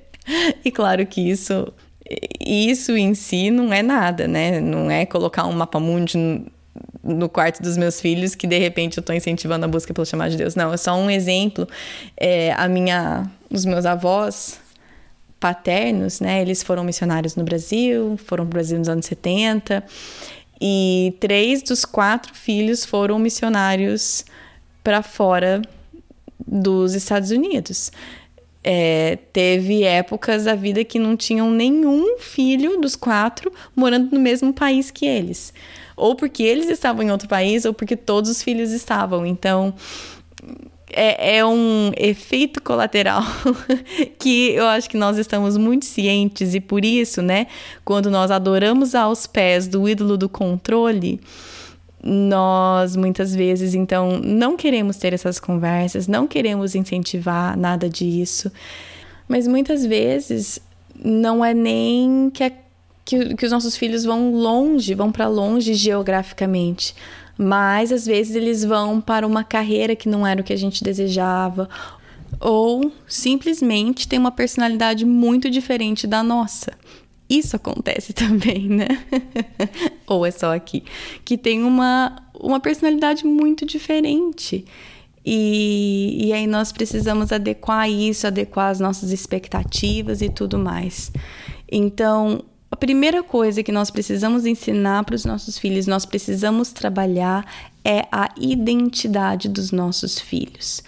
e 0.63 0.71
claro 0.71 1.05
que 1.05 1.21
isso 1.21 1.67
isso 2.39 2.91
em 2.93 3.13
si 3.13 3.51
não 3.51 3.71
é 3.73 3.81
nada, 3.81 4.27
né? 4.27 4.59
Não 4.59 4.89
é 4.89 5.05
colocar 5.05 5.45
um 5.45 5.53
mapa 5.53 5.79
mundi 5.79 6.17
no 7.03 7.27
quarto 7.27 7.61
dos 7.61 7.77
meus 7.77 7.99
filhos 7.99 8.35
que 8.35 8.45
de 8.45 8.57
repente 8.57 8.97
eu 8.97 9.01
estou 9.01 9.15
incentivando 9.15 9.65
a 9.65 9.67
busca 9.67 9.93
pelo 9.93 10.05
chamado 10.05 10.31
de 10.31 10.37
Deus. 10.37 10.55
Não, 10.55 10.73
é 10.73 10.77
só 10.77 10.95
um 10.95 11.09
exemplo. 11.09 11.67
É, 12.15 12.53
a 12.53 12.67
minha, 12.67 13.29
os 13.49 13.65
meus 13.65 13.85
avós 13.85 14.59
paternos, 15.39 16.19
né? 16.19 16.41
Eles 16.41 16.61
foram 16.61 16.83
missionários 16.83 17.35
no 17.35 17.43
Brasil, 17.43 18.17
foram 18.25 18.45
para 18.45 18.51
o 18.51 18.53
Brasil 18.53 18.77
nos 18.77 18.87
anos 18.87 19.05
70 19.05 19.83
e 20.61 21.15
três 21.19 21.63
dos 21.63 21.83
quatro 21.83 22.35
filhos 22.35 22.85
foram 22.85 23.17
missionários 23.17 24.23
para 24.83 25.01
fora 25.01 25.63
dos 26.47 26.93
Estados 26.93 27.31
Unidos. 27.31 27.91
É, 28.63 29.17
teve 29.33 29.83
épocas 29.83 30.43
da 30.43 30.53
vida 30.53 30.83
que 30.83 30.99
não 30.99 31.17
tinham 31.17 31.49
nenhum 31.49 32.19
filho 32.19 32.79
dos 32.79 32.95
quatro 32.95 33.51
morando 33.75 34.11
no 34.11 34.19
mesmo 34.19 34.53
país 34.53 34.91
que 34.91 35.05
eles. 35.05 35.53
Ou 35.97 36.15
porque 36.15 36.43
eles 36.43 36.69
estavam 36.69 37.03
em 37.03 37.11
outro 37.11 37.27
país, 37.27 37.65
ou 37.65 37.73
porque 37.73 37.95
todos 37.95 38.29
os 38.29 38.43
filhos 38.43 38.71
estavam. 38.71 39.25
Então, 39.25 39.73
é, 40.93 41.37
é 41.37 41.45
um 41.45 41.91
efeito 41.97 42.61
colateral 42.61 43.23
que 44.19 44.51
eu 44.51 44.65
acho 44.67 44.89
que 44.89 44.97
nós 44.97 45.17
estamos 45.17 45.57
muito 45.57 45.85
cientes 45.85 46.53
e 46.53 46.59
por 46.59 46.83
isso, 46.83 47.21
né, 47.21 47.47
quando 47.83 48.11
nós 48.11 48.29
adoramos 48.31 48.93
aos 48.93 49.25
pés 49.25 49.67
do 49.67 49.87
ídolo 49.87 50.17
do 50.17 50.29
controle, 50.29 51.19
nós 52.03 52.95
muitas 52.95 53.33
vezes. 53.35 53.73
Então 53.73 54.19
não 54.19 54.57
queremos 54.57 54.97
ter 54.97 55.13
essas 55.13 55.39
conversas, 55.39 56.07
não 56.07 56.27
queremos 56.27 56.75
incentivar 56.75 57.57
nada 57.57 57.89
disso, 57.89 58.51
mas 59.27 59.47
muitas 59.47 59.85
vezes 59.85 60.59
não 61.03 61.43
é 61.43 61.53
nem 61.53 62.29
que, 62.33 62.43
a, 62.43 62.51
que, 63.05 63.35
que 63.35 63.45
os 63.45 63.51
nossos 63.51 63.75
filhos 63.75 64.03
vão 64.03 64.33
longe, 64.33 64.93
vão 64.93 65.11
para 65.11 65.27
longe 65.27 65.73
geograficamente. 65.73 66.95
Mas 67.37 67.91
às 67.91 68.05
vezes 68.05 68.35
eles 68.35 68.63
vão 68.63 69.01
para 69.01 69.25
uma 69.25 69.43
carreira 69.43 69.95
que 69.95 70.09
não 70.09 70.27
era 70.27 70.41
o 70.41 70.43
que 70.43 70.53
a 70.53 70.57
gente 70.57 70.83
desejava, 70.83 71.67
ou 72.39 72.91
simplesmente 73.07 74.07
tem 74.07 74.19
uma 74.19 74.31
personalidade 74.31 75.05
muito 75.05 75.49
diferente 75.49 76.05
da 76.05 76.21
nossa. 76.21 76.71
Isso 77.31 77.55
acontece 77.55 78.11
também, 78.13 78.67
né? 78.67 78.89
ou 80.05 80.25
é 80.25 80.31
só 80.31 80.53
aqui? 80.53 80.83
Que 81.23 81.37
tem 81.37 81.63
uma, 81.63 82.21
uma 82.37 82.59
personalidade 82.59 83.25
muito 83.25 83.65
diferente. 83.65 84.65
E, 85.25 86.27
e 86.27 86.33
aí 86.33 86.45
nós 86.45 86.73
precisamos 86.73 87.31
adequar 87.31 87.89
isso, 87.89 88.27
adequar 88.27 88.69
as 88.69 88.81
nossas 88.81 89.11
expectativas 89.11 90.21
e 90.21 90.27
tudo 90.27 90.59
mais. 90.59 91.09
Então, 91.71 92.43
a 92.69 92.75
primeira 92.75 93.23
coisa 93.23 93.63
que 93.63 93.71
nós 93.71 93.89
precisamos 93.89 94.45
ensinar 94.45 95.05
para 95.05 95.15
os 95.15 95.23
nossos 95.23 95.57
filhos, 95.57 95.87
nós 95.87 96.05
precisamos 96.05 96.73
trabalhar 96.73 97.45
é 97.85 98.07
a 98.11 98.29
identidade 98.37 99.47
dos 99.47 99.71
nossos 99.71 100.19
filhos. 100.19 100.83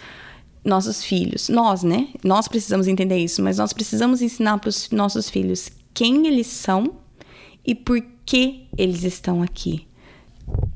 Nossos 0.66 1.04
filhos, 1.04 1.48
nós, 1.48 1.84
né? 1.84 2.08
Nós 2.24 2.48
precisamos 2.48 2.88
entender 2.88 3.18
isso, 3.18 3.42
mas 3.42 3.58
nós 3.58 3.72
precisamos 3.72 4.22
ensinar 4.22 4.58
para 4.58 4.70
os 4.70 4.90
nossos 4.92 5.30
filhos 5.30 5.70
quem 5.94 6.28
eles 6.28 6.48
são 6.48 6.96
e 7.66 7.74
por 7.76 8.02
que 8.26 8.68
eles 8.78 9.04
estão 9.04 9.42
aqui. 9.42 9.88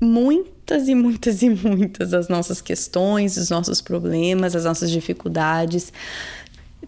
Muitas 0.02 0.88
e 0.88 0.96
muitas 0.96 1.42
e 1.42 1.50
muitas 1.50 2.12
das 2.12 2.30
nossas 2.30 2.62
questões, 2.62 3.38
os 3.38 3.50
nossos 3.50 3.82
problemas, 3.82 4.56
as 4.56 4.66
nossas 4.66 4.90
dificuldades 4.92 5.92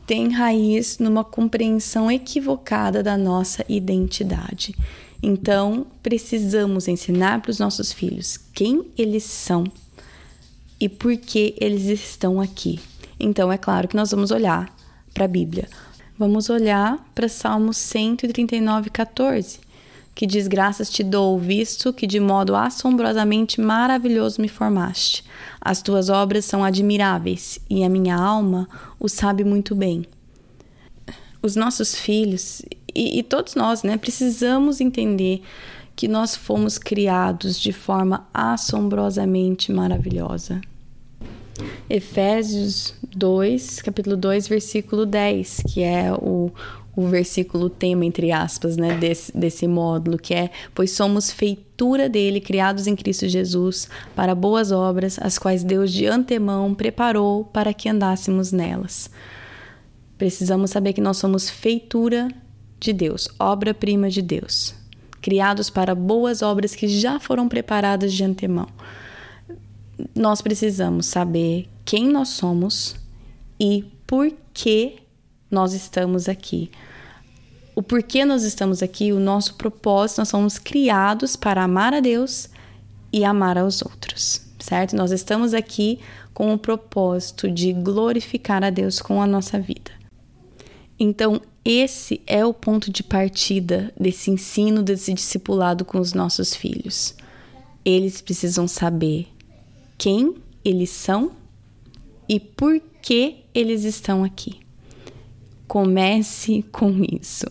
tem 0.06 0.32
raiz 0.32 0.98
numa 0.98 1.24
compreensão 1.24 2.12
equivocada 2.12 3.04
da 3.04 3.16
nossa 3.16 3.64
identidade. 3.70 4.76
Então, 5.22 5.86
precisamos 6.02 6.88
ensinar 6.88 7.42
para 7.42 7.52
os 7.52 7.60
nossos 7.60 7.94
filhos 7.94 8.40
quem 8.54 8.86
eles 8.98 9.24
são 9.24 9.66
e 10.80 10.90
por 10.90 11.16
que 11.18 11.54
eles 11.60 11.86
estão 11.86 12.42
aqui. 12.42 12.80
Então, 13.20 13.52
é 13.52 13.58
claro 13.58 13.88
que 13.88 13.96
nós 13.96 14.10
vamos 14.10 14.32
olhar 14.32 14.74
para 15.14 15.26
a 15.26 15.28
Bíblia. 15.28 15.68
Vamos 16.20 16.50
olhar 16.50 17.00
para 17.16 17.30
Salmo 17.30 17.74
139, 17.74 18.90
14 18.90 19.62
que 20.14 20.28
desgraças 20.28 20.90
te 20.90 21.02
dou, 21.02 21.40
visto 21.40 21.94
que 21.94 22.06
de 22.06 22.20
modo 22.20 22.54
assombrosamente 22.54 23.62
maravilhoso 23.62 24.42
me 24.42 24.50
formaste. 24.50 25.24
As 25.62 25.82
tuas 25.82 26.10
obras 26.10 26.44
são 26.44 26.62
admiráveis 26.62 27.58
e 27.70 27.86
a 27.86 27.90
minha 27.90 28.18
alma 28.18 28.68
o 29.00 29.08
sabe 29.08 29.46
muito 29.46 29.74
bem. 29.74 30.06
Os 31.42 31.56
nossos 31.56 31.96
filhos 31.96 32.62
e, 32.94 33.20
e 33.20 33.24
todos 33.24 33.56
nós, 33.56 33.84
né, 33.84 33.96
precisamos 33.96 34.82
entender 34.82 35.42
que 35.96 36.10
nós 36.10 36.36
fomos 36.36 36.78
criados 36.78 37.58
de 37.58 37.72
forma 37.72 38.28
assombrosamente 38.34 39.72
maravilhosa. 39.72 40.60
Efésios 41.90 42.94
2, 43.16 43.82
capítulo 43.82 44.16
2, 44.16 44.48
versículo 44.48 45.06
10, 45.06 45.64
que 45.68 45.82
é 45.82 46.12
o, 46.14 46.52
o 46.96 47.08
versículo 47.08 47.70
tema, 47.70 48.06
entre 48.06 48.32
aspas, 48.32 48.78
né, 48.78 48.98
desse, 48.98 49.36
desse 49.36 49.68
módulo, 49.68 50.18
que 50.18 50.34
é: 50.34 50.50
Pois 50.76 50.92
somos 50.92 51.32
feitura 51.32 52.10
dele, 52.10 52.42
criados 52.42 52.88
em 52.88 52.96
Cristo 52.96 53.28
Jesus, 53.28 53.88
para 54.16 54.36
boas 54.36 54.72
obras, 54.72 55.18
as 55.22 55.38
quais 55.38 55.64
Deus 55.64 55.92
de 55.92 56.06
antemão 56.06 56.74
preparou 56.74 57.46
para 57.46 57.74
que 57.74 57.90
andássemos 57.90 58.52
nelas. 58.52 59.10
Precisamos 60.18 60.72
saber 60.72 60.94
que 60.94 61.02
nós 61.02 61.18
somos 61.18 61.50
feitura 61.50 62.28
de 62.80 62.94
Deus, 62.94 63.30
obra-prima 63.40 64.10
de 64.10 64.22
Deus, 64.22 64.76
criados 65.22 65.70
para 65.70 65.96
boas 65.96 66.42
obras 66.42 66.76
que 66.76 66.88
já 66.88 67.20
foram 67.20 67.48
preparadas 67.48 68.14
de 68.14 68.24
antemão. 68.24 68.68
Nós 70.16 70.42
precisamos 70.42 71.06
saber 71.06 71.68
quem 71.86 72.08
nós 72.08 72.30
somos 72.30 72.96
e 73.60 73.86
por 74.06 74.32
que 74.54 74.98
nós 75.50 75.74
estamos 75.74 76.30
aqui 76.30 76.72
o 77.80 77.82
porquê 77.82 78.26
nós 78.26 78.44
estamos 78.44 78.84
aqui, 78.84 79.14
o 79.14 79.22
nosso 79.22 79.54
propósito, 79.54 80.18
nós 80.18 80.28
somos 80.28 80.60
criados 80.60 81.38
para 81.38 81.64
amar 81.64 81.94
a 81.94 82.02
Deus 82.02 82.50
e 83.10 83.24
amar 83.24 83.58
aos 83.58 83.82
outros, 83.82 84.42
certo? 84.60 84.98
Nós 84.98 85.12
estamos 85.12 85.54
aqui 85.54 85.98
com 86.34 86.54
o 86.54 86.58
propósito 86.58 87.50
de 87.50 87.72
glorificar 87.72 88.66
a 88.66 88.70
Deus 88.70 89.00
com 89.02 89.22
a 89.22 89.26
nossa 89.26 89.58
vida. 89.58 89.92
Então, 91.00 91.42
esse 91.64 92.22
é 92.28 92.46
o 92.46 92.54
ponto 92.54 92.92
de 92.92 93.02
partida 93.02 93.94
desse 93.98 94.30
ensino, 94.30 94.84
desse 94.84 95.14
discipulado 95.14 95.86
com 95.86 96.02
os 96.02 96.12
nossos 96.12 96.54
filhos. 96.54 97.16
Eles 97.86 98.20
precisam 98.20 98.68
saber 98.68 99.30
quem 100.00 100.36
eles 100.66 100.90
são 100.90 101.32
e 102.28 102.40
por 102.40 102.82
que 103.02 103.44
eles 103.54 103.84
estão 103.84 104.24
aqui 104.24 104.60
Comece 105.68 106.66
com 106.72 107.04
isso. 107.12 107.46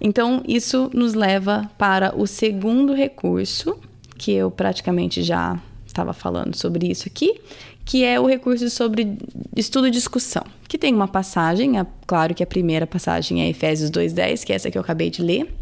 Então, 0.00 0.40
isso 0.46 0.88
nos 0.94 1.14
leva 1.14 1.68
para 1.76 2.16
o 2.16 2.28
segundo 2.28 2.94
recurso, 2.94 3.76
que 4.16 4.30
eu 4.30 4.52
praticamente 4.52 5.20
já 5.20 5.60
estava 5.84 6.12
falando 6.12 6.54
sobre 6.54 6.88
isso 6.88 7.08
aqui, 7.08 7.40
que 7.84 8.04
é 8.04 8.20
o 8.20 8.26
recurso 8.26 8.70
sobre 8.70 9.18
estudo 9.56 9.88
e 9.88 9.90
discussão, 9.90 10.44
que 10.68 10.78
tem 10.78 10.94
uma 10.94 11.08
passagem, 11.08 11.76
é 11.76 11.84
claro 12.06 12.36
que 12.36 12.42
a 12.42 12.46
primeira 12.46 12.86
passagem 12.86 13.42
é 13.42 13.48
Efésios 13.48 13.90
2:10, 13.90 14.44
que 14.44 14.52
é 14.52 14.54
essa 14.54 14.70
que 14.70 14.78
eu 14.78 14.82
acabei 14.82 15.10
de 15.10 15.22
ler. 15.22 15.52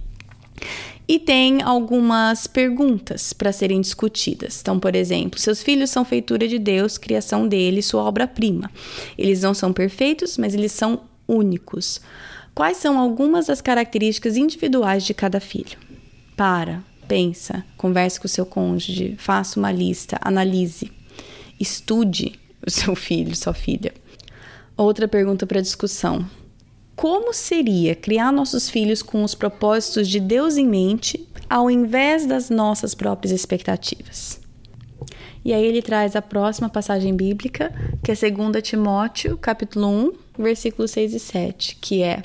E 1.10 1.18
tem 1.18 1.60
algumas 1.60 2.46
perguntas 2.46 3.32
para 3.32 3.50
serem 3.50 3.80
discutidas. 3.80 4.60
Então, 4.60 4.78
por 4.78 4.94
exemplo, 4.94 5.40
seus 5.40 5.60
filhos 5.60 5.90
são 5.90 6.04
feitura 6.04 6.46
de 6.46 6.56
Deus, 6.56 6.96
criação 6.96 7.48
dele, 7.48 7.82
sua 7.82 8.04
obra-prima. 8.04 8.70
Eles 9.18 9.42
não 9.42 9.52
são 9.52 9.72
perfeitos, 9.72 10.38
mas 10.38 10.54
eles 10.54 10.70
são 10.70 11.00
únicos. 11.26 12.00
Quais 12.54 12.76
são 12.76 12.96
algumas 12.96 13.46
das 13.46 13.60
características 13.60 14.36
individuais 14.36 15.04
de 15.04 15.12
cada 15.12 15.40
filho? 15.40 15.76
Para, 16.36 16.80
pensa, 17.08 17.64
converse 17.76 18.20
com 18.20 18.28
seu 18.28 18.46
cônjuge, 18.46 19.16
faça 19.18 19.58
uma 19.58 19.72
lista, 19.72 20.16
analise, 20.20 20.92
estude 21.58 22.38
o 22.64 22.70
seu 22.70 22.94
filho, 22.94 23.34
sua 23.34 23.52
filha. 23.52 23.92
Outra 24.76 25.08
pergunta 25.08 25.44
para 25.44 25.60
discussão: 25.60 26.24
como 27.00 27.32
seria 27.32 27.94
criar 27.94 28.30
nossos 28.30 28.68
filhos 28.68 29.00
com 29.00 29.24
os 29.24 29.34
propósitos 29.34 30.06
de 30.06 30.20
Deus 30.20 30.58
em 30.58 30.66
mente, 30.66 31.26
ao 31.48 31.70
invés 31.70 32.26
das 32.26 32.50
nossas 32.50 32.94
próprias 32.94 33.32
expectativas? 33.32 34.38
E 35.42 35.54
aí 35.54 35.64
ele 35.64 35.80
traz 35.80 36.14
a 36.14 36.20
próxima 36.20 36.68
passagem 36.68 37.16
bíblica, 37.16 37.72
que 38.04 38.12
é 38.12 38.14
2 38.14 38.62
Timóteo, 38.62 39.38
capítulo 39.38 39.88
1, 39.88 40.12
versículos 40.42 40.90
6 40.90 41.14
e 41.14 41.18
7, 41.18 41.78
que 41.80 42.02
é: 42.02 42.22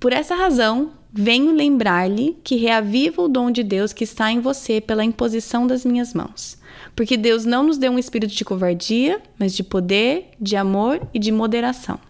Por 0.00 0.14
essa 0.14 0.34
razão, 0.34 0.92
venho 1.12 1.52
lembrar-lhe 1.52 2.38
que 2.42 2.56
reaviva 2.56 3.20
o 3.20 3.28
dom 3.28 3.50
de 3.50 3.62
Deus 3.62 3.92
que 3.92 4.04
está 4.04 4.32
em 4.32 4.40
você 4.40 4.80
pela 4.80 5.04
imposição 5.04 5.66
das 5.66 5.84
minhas 5.84 6.14
mãos. 6.14 6.56
Porque 6.96 7.18
Deus 7.18 7.44
não 7.44 7.62
nos 7.62 7.76
deu 7.76 7.92
um 7.92 7.98
espírito 7.98 8.34
de 8.34 8.46
covardia, 8.46 9.20
mas 9.38 9.54
de 9.54 9.62
poder, 9.62 10.30
de 10.40 10.56
amor 10.56 11.06
e 11.12 11.18
de 11.18 11.30
moderação. 11.30 12.00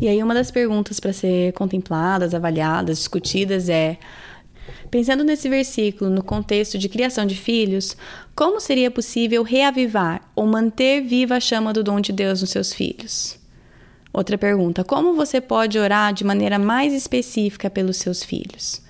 E 0.00 0.08
aí, 0.08 0.22
uma 0.22 0.34
das 0.34 0.50
perguntas 0.50 1.00
para 1.00 1.12
ser 1.12 1.52
contempladas, 1.52 2.34
avaliadas, 2.34 2.98
discutidas 2.98 3.68
é: 3.68 3.98
pensando 4.90 5.24
nesse 5.24 5.48
versículo 5.48 6.10
no 6.10 6.22
contexto 6.22 6.78
de 6.78 6.88
criação 6.88 7.26
de 7.26 7.34
filhos, 7.34 7.96
como 8.34 8.60
seria 8.60 8.90
possível 8.90 9.42
reavivar 9.42 10.20
ou 10.34 10.46
manter 10.46 11.02
viva 11.02 11.36
a 11.36 11.40
chama 11.40 11.72
do 11.72 11.82
dom 11.82 12.00
de 12.00 12.12
Deus 12.12 12.40
nos 12.40 12.50
seus 12.50 12.72
filhos? 12.72 13.38
Outra 14.12 14.36
pergunta: 14.36 14.84
como 14.84 15.14
você 15.14 15.40
pode 15.40 15.78
orar 15.78 16.12
de 16.12 16.24
maneira 16.24 16.58
mais 16.58 16.92
específica 16.92 17.70
pelos 17.70 17.96
seus 17.96 18.22
filhos? 18.22 18.82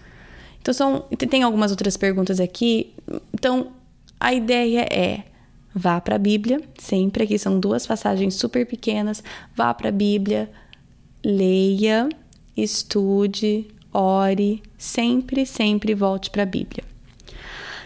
Então, 0.60 0.74
são, 0.74 1.00
tem 1.30 1.44
algumas 1.44 1.70
outras 1.70 1.96
perguntas 1.96 2.40
aqui. 2.40 2.92
Então, 3.32 3.68
a 4.18 4.34
ideia 4.34 4.86
é 4.90 5.22
vá 5.72 6.00
para 6.00 6.16
a 6.16 6.18
Bíblia, 6.18 6.60
sempre 6.78 7.24
aqui 7.24 7.38
são 7.38 7.60
duas 7.60 7.86
passagens 7.86 8.34
super 8.34 8.64
pequenas, 8.64 9.22
vá 9.54 9.74
para 9.74 9.90
a 9.90 9.92
Bíblia, 9.92 10.50
leia, 11.26 12.08
estude, 12.56 13.66
ore, 13.92 14.62
sempre, 14.78 15.44
sempre 15.44 15.92
volte 15.92 16.30
para 16.30 16.44
a 16.44 16.46
Bíblia. 16.46 16.84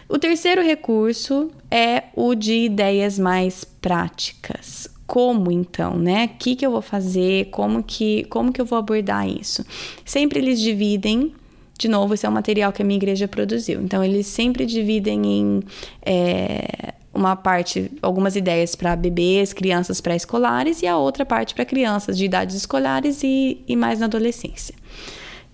O 0.06 0.18
terceiro 0.18 0.62
recurso 0.62 1.50
é 1.70 2.04
o 2.14 2.35
de 2.35 2.64
ideias 2.64 3.18
mais 3.18 3.64
práticas. 3.64 4.88
Como 5.06 5.50
então, 5.50 5.97
né? 5.97 6.26
O 6.26 6.38
que, 6.38 6.54
que 6.54 6.66
eu 6.66 6.70
vou 6.70 6.82
fazer? 6.82 7.47
Como 7.47 7.82
que, 7.82 8.25
como 8.25 8.52
que 8.52 8.61
eu 8.61 8.66
vou 8.66 8.78
abordar 8.78 9.26
isso? 9.26 9.64
Sempre 10.04 10.40
eles 10.40 10.61
dividem 10.61 11.32
de 11.78 11.88
novo, 11.88 12.12
esse 12.12 12.26
é 12.26 12.28
um 12.28 12.32
material 12.32 12.73
que 12.75 12.82
a 12.82 12.85
minha 12.85 12.99
igreja 12.99 13.26
produziu. 13.26 13.80
Então, 13.80 14.04
eles 14.04 14.26
sempre 14.26 14.66
dividem 14.66 15.25
em 15.25 15.62
é, 16.02 16.93
uma 17.12 17.34
parte, 17.34 17.90
algumas 18.00 18.36
ideias 18.36 18.75
para 18.75 18.94
bebês, 18.94 19.52
crianças 19.52 20.00
pré-escolares 20.00 20.82
e 20.82 20.86
a 20.86 20.96
outra 20.96 21.26
parte 21.26 21.54
para 21.54 21.64
crianças 21.64 22.16
de 22.16 22.25
idades 22.25 22.54
escolares 22.54 23.23
e, 23.23 23.62
e 23.66 23.76
mais 23.76 23.99
na 23.99 24.06
adolescência. 24.06 24.75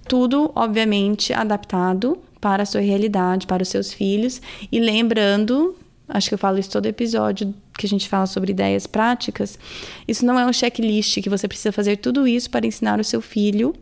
Tudo, 0.06 0.52
obviamente, 0.54 1.32
adaptado 1.32 2.18
para 2.40 2.62
a 2.62 2.66
sua 2.66 2.80
realidade, 2.80 3.46
para 3.46 3.62
os 3.62 3.68
seus 3.68 3.92
filhos. 3.92 4.40
E 4.70 4.78
lembrando, 4.78 5.74
acho 6.08 6.28
que 6.28 6.34
eu 6.34 6.38
falo 6.38 6.58
isso 6.58 6.70
todo 6.70 6.86
episódio 6.86 7.52
que 7.76 7.86
a 7.86 7.88
gente 7.88 8.08
fala 8.08 8.26
sobre 8.26 8.52
ideias 8.52 8.86
práticas, 8.86 9.58
isso 10.06 10.24
não 10.24 10.38
é 10.38 10.46
um 10.46 10.52
checklist 10.52 11.20
que 11.20 11.28
você 11.28 11.46
precisa 11.46 11.72
fazer 11.72 11.96
tudo 11.96 12.26
isso 12.26 12.48
para 12.48 12.66
ensinar 12.66 13.00
o 13.00 13.04
seu 13.04 13.20
filho 13.20 13.74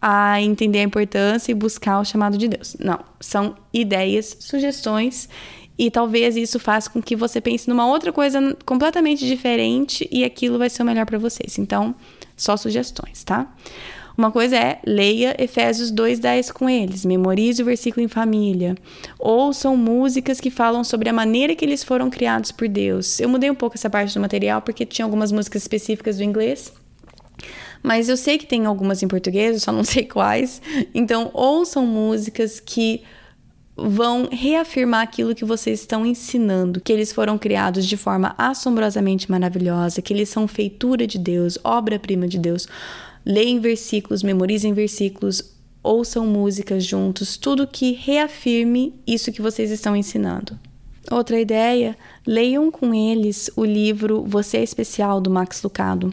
a 0.00 0.40
entender 0.40 0.80
a 0.80 0.82
importância 0.82 1.50
e 1.50 1.54
buscar 1.54 1.98
o 1.98 2.04
chamado 2.04 2.36
de 2.36 2.46
Deus. 2.48 2.76
Não, 2.78 3.00
são 3.18 3.56
ideias, 3.72 4.36
sugestões 4.38 5.28
e 5.78 5.90
talvez 5.90 6.36
isso 6.36 6.58
faça 6.58 6.88
com 6.88 7.02
que 7.02 7.14
você 7.14 7.40
pense 7.40 7.68
numa 7.68 7.86
outra 7.86 8.12
coisa 8.12 8.56
completamente 8.64 9.26
diferente 9.26 10.08
e 10.10 10.24
aquilo 10.24 10.58
vai 10.58 10.70
ser 10.70 10.82
o 10.82 10.86
melhor 10.86 11.04
para 11.06 11.18
vocês. 11.18 11.58
Então, 11.58 11.94
só 12.36 12.56
sugestões, 12.56 13.24
tá? 13.24 13.52
Uma 14.16 14.30
coisa 14.30 14.56
é 14.56 14.80
leia 14.86 15.36
Efésios 15.38 15.92
2:10 15.92 16.50
com 16.50 16.70
eles, 16.70 17.04
memorize 17.04 17.60
o 17.60 17.66
versículo 17.66 18.02
em 18.02 18.08
família. 18.08 18.74
Ouçam 19.18 19.76
músicas 19.76 20.40
que 20.40 20.50
falam 20.50 20.82
sobre 20.82 21.10
a 21.10 21.12
maneira 21.12 21.54
que 21.54 21.64
eles 21.64 21.84
foram 21.84 22.08
criados 22.08 22.50
por 22.50 22.66
Deus. 22.66 23.20
Eu 23.20 23.28
mudei 23.28 23.50
um 23.50 23.54
pouco 23.54 23.76
essa 23.76 23.90
parte 23.90 24.14
do 24.14 24.20
material 24.20 24.62
porque 24.62 24.86
tinha 24.86 25.04
algumas 25.04 25.30
músicas 25.30 25.62
específicas 25.62 26.16
do 26.16 26.24
inglês. 26.24 26.72
Mas 27.82 28.08
eu 28.08 28.16
sei 28.16 28.38
que 28.38 28.46
tem 28.46 28.64
algumas 28.64 29.02
em 29.02 29.08
português, 29.08 29.54
eu 29.54 29.60
só 29.60 29.70
não 29.70 29.84
sei 29.84 30.04
quais. 30.06 30.62
Então, 30.94 31.30
ouçam 31.34 31.86
músicas 31.86 32.58
que 32.58 33.02
vão 33.76 34.28
reafirmar 34.32 35.02
aquilo 35.02 35.34
que 35.34 35.44
vocês 35.44 35.80
estão 35.80 36.06
ensinando, 36.06 36.80
que 36.80 36.92
eles 36.92 37.12
foram 37.12 37.36
criados 37.36 37.84
de 37.84 37.96
forma 37.96 38.34
assombrosamente 38.38 39.30
maravilhosa, 39.30 40.00
que 40.00 40.14
eles 40.14 40.28
são 40.30 40.48
feitura 40.48 41.06
de 41.06 41.18
Deus, 41.18 41.58
obra-prima 41.62 42.26
de 42.26 42.38
Deus. 42.38 42.66
Leem 43.24 43.60
versículos, 43.60 44.22
memorizem 44.22 44.72
versículos, 44.72 45.54
ouçam 45.82 46.26
músicas 46.26 46.84
juntos, 46.84 47.36
tudo 47.36 47.66
que 47.66 47.92
reafirme 47.92 48.94
isso 49.06 49.30
que 49.30 49.42
vocês 49.42 49.70
estão 49.70 49.94
ensinando. 49.94 50.58
Outra 51.10 51.38
ideia, 51.38 51.96
leiam 52.26 52.70
com 52.70 52.92
eles 52.92 53.48
o 53.54 53.64
livro 53.64 54.24
Você 54.26 54.56
é 54.56 54.62
Especial 54.62 55.20
do 55.20 55.30
Max 55.30 55.62
Lucado. 55.62 56.12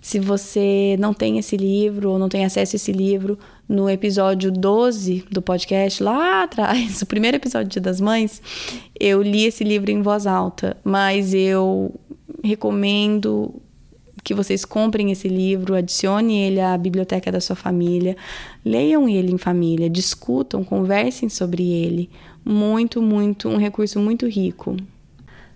Se 0.00 0.18
você 0.18 0.96
não 0.98 1.12
tem 1.12 1.38
esse 1.38 1.56
livro 1.56 2.10
ou 2.10 2.18
não 2.18 2.28
tem 2.28 2.44
acesso 2.44 2.74
a 2.74 2.78
esse 2.78 2.90
livro, 2.90 3.38
no 3.68 3.88
episódio 3.88 4.50
12 4.50 5.26
do 5.30 5.42
podcast, 5.42 6.02
lá 6.02 6.42
atrás, 6.44 7.00
o 7.02 7.06
primeiro 7.06 7.36
episódio 7.36 7.68
Dia 7.68 7.82
das 7.82 8.00
Mães, 8.00 8.40
eu 8.98 9.22
li 9.22 9.44
esse 9.44 9.62
livro 9.62 9.90
em 9.90 10.00
voz 10.00 10.26
alta, 10.26 10.76
mas 10.82 11.34
eu 11.34 11.94
recomendo 12.42 13.54
que 14.24 14.34
vocês 14.34 14.64
comprem 14.64 15.10
esse 15.10 15.28
livro, 15.28 15.74
adicione 15.74 16.38
ele 16.38 16.60
à 16.60 16.76
biblioteca 16.76 17.30
da 17.30 17.40
sua 17.40 17.56
família, 17.56 18.16
leiam 18.64 19.08
ele 19.08 19.32
em 19.32 19.38
família, 19.38 19.88
discutam, 19.88 20.64
conversem 20.64 21.28
sobre 21.28 21.70
ele. 21.70 22.10
Muito, 22.44 23.02
muito, 23.02 23.48
um 23.48 23.56
recurso 23.56 23.98
muito 23.98 24.26
rico. 24.26 24.76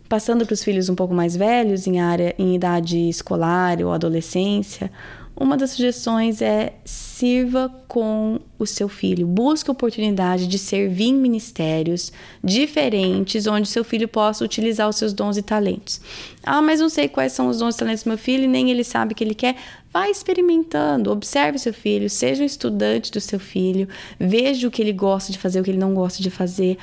Passando 0.09 0.45
para 0.45 0.55
os 0.55 0.63
filhos 0.63 0.89
um 0.89 0.95
pouco 0.95 1.15
mais 1.15 1.35
velhos, 1.35 1.87
em 1.87 2.01
área 2.01 2.35
em 2.39 2.55
idade 2.55 3.09
escolar 3.09 3.81
ou 3.81 3.93
adolescência, 3.93 4.91
uma 5.37 5.57
das 5.57 5.71
sugestões 5.71 6.41
é 6.41 6.75
sirva 6.85 7.69
com 7.89 8.39
o 8.57 8.65
seu 8.67 8.89
filho. 8.89 9.27
Busque 9.27 9.69
oportunidade 9.69 10.47
de 10.47 10.59
servir 10.59 11.09
em 11.09 11.15
ministérios 11.15 12.13
diferentes, 12.43 13.47
onde 13.49 13.69
seu 13.69 13.83
filho 13.83 14.07
possa 14.07 14.45
utilizar 14.45 14.89
os 14.89 14.95
seus 14.95 15.13
dons 15.13 15.37
e 15.37 15.43
talentos. 15.43 16.01
Ah, 16.45 16.63
mas 16.63 16.79
não 16.79 16.89
sei 16.89 17.09
quais 17.09 17.33
são 17.33 17.49
os 17.49 17.59
dons 17.59 17.75
e 17.75 17.79
talentos 17.79 18.05
do 18.05 18.09
meu 18.09 18.19
filho, 18.19 18.49
nem 18.49 18.71
ele 18.71 18.85
sabe 18.85 19.13
o 19.13 19.17
que 19.17 19.25
ele 19.25 19.35
quer. 19.35 19.57
Vai 19.93 20.11
experimentando, 20.11 21.11
observe 21.11 21.59
seu 21.59 21.75
filho, 21.75 22.09
seja 22.09 22.43
um 22.43 22.47
estudante 22.47 23.11
do 23.11 23.21
seu 23.21 23.41
filho, 23.41 23.89
veja 24.21 24.69
o 24.69 24.71
que 24.71 24.83
ele 24.83 24.93
gosta 24.93 25.33
de 25.33 25.39
fazer, 25.39 25.61
o 25.61 25.65
que 25.65 25.71
ele 25.71 25.79
não 25.79 25.95
gosta 25.95 26.23
de 26.23 26.31
fazer. 26.31 26.79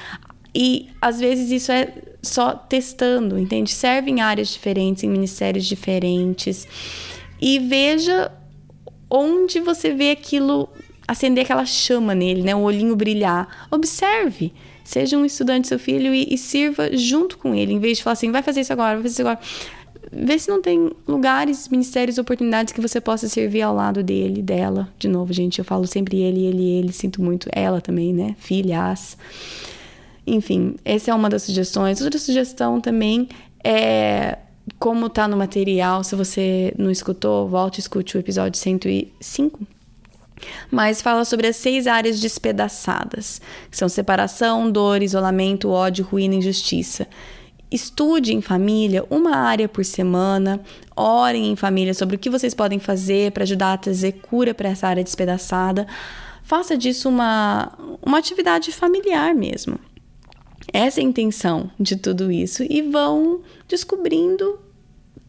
E 0.54 0.90
às 1.02 1.22
vezes 1.22 1.52
isso 1.52 1.72
é 1.72 1.94
só 2.22 2.54
testando, 2.54 3.38
entende? 3.38 3.72
Serve 3.72 4.12
em 4.12 4.22
áreas 4.22 4.50
diferentes, 4.50 5.04
em 5.04 5.10
ministérios 5.10 5.66
diferentes. 5.66 6.68
E 7.42 7.60
veja 7.60 8.32
onde 9.10 9.60
você 9.60 9.94
vê 9.94 10.12
aquilo 10.12 10.70
acender 11.08 11.44
aquela 11.44 11.66
chama 11.66 12.16
nele, 12.16 12.42
né? 12.42 12.56
O 12.56 12.62
olhinho 12.62 12.96
brilhar. 12.96 13.68
Observe. 13.70 14.54
Seja 14.84 15.18
um 15.18 15.26
estudante 15.26 15.68
seu 15.68 15.80
filho 15.80 16.14
e, 16.14 16.34
e, 16.34 16.38
sirva 16.38 16.96
junto 16.96 17.38
com 17.38 17.54
ele, 17.54 17.74
em 17.74 17.80
vez 17.80 17.98
de 17.98 18.04
falar 18.04 18.14
assim, 18.14 18.32
vai 18.32 18.42
fazer 18.42 18.62
isso 18.62 18.74
agora, 18.74 18.96
vai 18.96 19.04
fazer 19.04 19.14
isso 19.14 19.22
agora. 19.22 19.40
Vê 20.12 20.38
se 20.38 20.50
não 20.50 20.62
tem 20.62 20.92
lugares, 21.08 21.70
ministérios, 21.70 22.18
oportunidades 22.18 22.74
que 22.74 22.82
você 22.82 23.00
possa 23.00 23.30
servir 23.30 23.62
ao 23.62 23.74
lado 23.74 24.04
dele, 24.04 24.42
dela. 24.42 24.90
De 24.98 25.08
novo, 25.08 25.32
gente, 25.32 25.60
eu 25.60 25.66
falo 25.66 25.88
sempre 25.88 26.18
ele, 26.18 26.44
ele, 26.44 26.64
ele, 26.64 26.92
sinto 26.92 27.22
muito. 27.22 27.48
Ela 27.54 27.80
também, 27.80 28.14
né? 28.14 28.36
Filhas. 28.40 29.18
Enfim, 30.26 30.76
essa 30.86 31.12
é 31.12 31.14
uma 31.14 31.30
das 31.30 31.44
sugestões. 31.44 32.02
Outra 32.02 32.20
sugestão 32.20 32.80
também 32.80 33.28
é 33.64 34.38
como 34.78 35.10
tá 35.10 35.28
no 35.28 35.38
material, 35.38 36.04
se 36.04 36.16
você 36.16 36.74
não 36.78 36.92
escutou, 36.92 37.48
volte 37.48 37.78
e 37.78 37.82
escute 37.82 38.18
o 38.18 38.20
episódio 38.20 38.60
105. 38.60 39.60
Mas 40.72 41.02
fala 41.02 41.24
sobre 41.24 41.48
as 41.48 41.56
seis 41.56 41.88
áreas 41.88 42.20
despedaçadas, 42.20 43.42
que 43.70 43.78
são 43.78 43.88
separação, 43.88 44.72
dor, 44.72 45.04
isolamento, 45.04 45.70
ódio, 45.70 46.06
ruína 46.06 46.36
e 46.36 46.38
injustiça. 46.40 47.08
Estude 47.70 48.34
em 48.34 48.42
família 48.42 49.06
uma 49.10 49.38
área 49.38 49.70
por 49.70 49.86
semana, 49.86 50.60
orem 50.96 51.52
em 51.52 51.56
família 51.56 51.94
sobre 51.94 52.16
o 52.16 52.20
que 52.20 52.30
vocês 52.30 52.54
podem 52.54 52.80
fazer 52.80 53.32
para 53.32 53.44
ajudar 53.44 53.74
a 53.74 53.78
trazer 53.78 54.14
cura 54.14 54.54
para 54.54 54.70
essa 54.70 54.88
área 54.88 55.04
despedaçada. 55.04 55.88
Faça 56.44 56.78
disso 56.78 57.08
uma, 57.08 57.72
uma 58.02 58.18
atividade 58.18 58.72
familiar 58.72 59.34
mesmo. 59.34 59.80
Essa 60.72 61.00
é 61.00 61.04
a 61.04 61.08
intenção 61.08 61.70
de 61.80 61.96
tudo 61.96 62.32
isso. 62.32 62.64
E 62.70 62.82
vão 62.82 63.42
descobrindo 63.68 64.60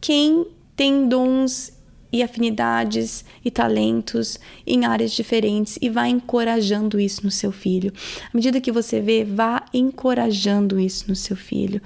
quem 0.00 0.46
tem 0.76 1.08
dons 1.08 1.72
e 2.12 2.22
afinidades 2.22 3.24
e 3.42 3.50
talentos 3.50 4.38
em 4.66 4.84
áreas 4.84 5.12
diferentes 5.12 5.78
e 5.80 5.88
vá 5.88 6.06
encorajando 6.06 7.00
isso 7.00 7.24
no 7.24 7.30
seu 7.30 7.50
filho. 7.50 7.92
À 8.26 8.36
medida 8.36 8.60
que 8.60 8.70
você 8.70 9.00
vê, 9.00 9.24
vá 9.24 9.64
encorajando 9.72 10.78
isso 10.78 11.06
no 11.08 11.16
seu 11.16 11.34
filho. 11.34 11.80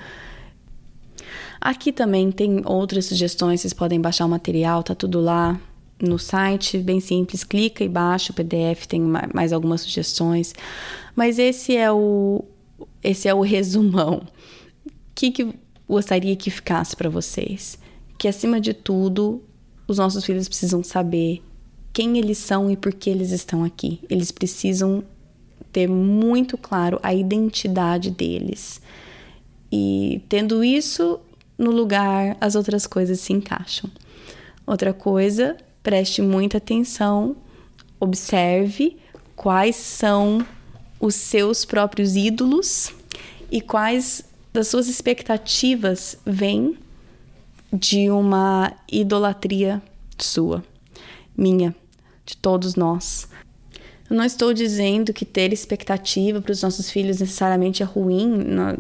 Aqui 1.61 1.93
também 1.93 2.31
tem 2.33 2.63
outras 2.65 3.07
sugestões, 3.07 3.61
vocês 3.61 3.73
podem 3.73 4.01
baixar 4.01 4.27
o 4.27 4.29
material, 4.29 4.83
tá 4.83 4.95
tudo 4.95 5.21
lá 5.21 5.59
no 6.01 6.19
site, 6.19 6.79
bem 6.79 7.01
simples, 7.01 7.43
clica 7.43 7.83
e 7.83 7.89
baixa 7.89 8.33
o 8.33 8.35
PDF, 8.35 8.87
tem 8.87 9.01
mais 9.33 9.53
algumas 9.53 9.81
sugestões. 9.81 10.55
Mas 11.15 11.39
esse 11.39 11.77
é 11.77 11.91
o 11.91 12.45
esse 13.03 13.29
é 13.29 13.35
o 13.35 13.41
resumão. 13.41 14.27
O 14.87 14.91
que, 15.15 15.31
que 15.31 15.55
gostaria 15.89 16.37
que 16.37 16.51
ficasse 16.51 16.95
para 16.95 17.09
vocês? 17.09 17.79
Que 18.19 18.29
acima 18.29 18.61
de 18.61 18.75
tudo, 18.75 19.43
os 19.87 19.99
nossos 19.99 20.25
filhos 20.25 20.49
precisam 20.49 20.83
saber 20.83 21.43
quem 21.93 22.19
eles 22.19 22.39
são 22.39 22.71
e 22.71 22.77
por 22.77 22.93
que 22.93 23.09
eles 23.09 23.31
estão 23.31 23.65
aqui. 23.65 24.01
Eles 24.11 24.31
precisam 24.31 25.03
ter 25.73 25.89
muito 25.89 26.59
claro 26.59 26.99
a 27.03 27.15
identidade 27.15 28.11
deles. 28.11 28.81
E 29.71 30.21
tendo 30.29 30.65
isso, 30.65 31.21
no 31.59 31.71
lugar, 31.71 32.37
as 32.41 32.55
outras 32.55 32.87
coisas 32.87 33.21
se 33.21 33.33
encaixam. 33.33 33.91
Outra 34.67 34.93
coisa, 34.93 35.57
preste 35.83 36.21
muita 36.21 36.59
atenção, 36.59 37.37
observe 38.01 38.97
quais 39.35 39.77
são 39.77 40.45
os 41.01 41.15
seus 41.15 41.65
próprios 41.65 42.17
ídolos 42.17 42.93
e 43.51 43.61
quais 43.61 44.25
das 44.53 44.69
suas 44.69 44.89
expectativas 44.89 46.17
vêm 46.25 46.79
de 47.73 48.11
uma 48.11 48.73
idolatria 48.91 49.83
sua, 50.19 50.65
minha, 51.37 51.75
de 52.25 52.37
todos 52.37 52.75
nós. 52.75 53.29
Eu 54.09 54.17
não 54.17 54.25
estou 54.25 54.55
dizendo 54.55 55.13
que 55.13 55.25
ter 55.25 55.53
expectativa 55.53 56.41
para 56.41 56.53
os 56.53 56.63
nossos 56.63 56.91
filhos 56.91 57.21
necessariamente 57.21 57.83
é 57.83 57.87
ruim. 57.87 58.29
Não, 58.29 58.77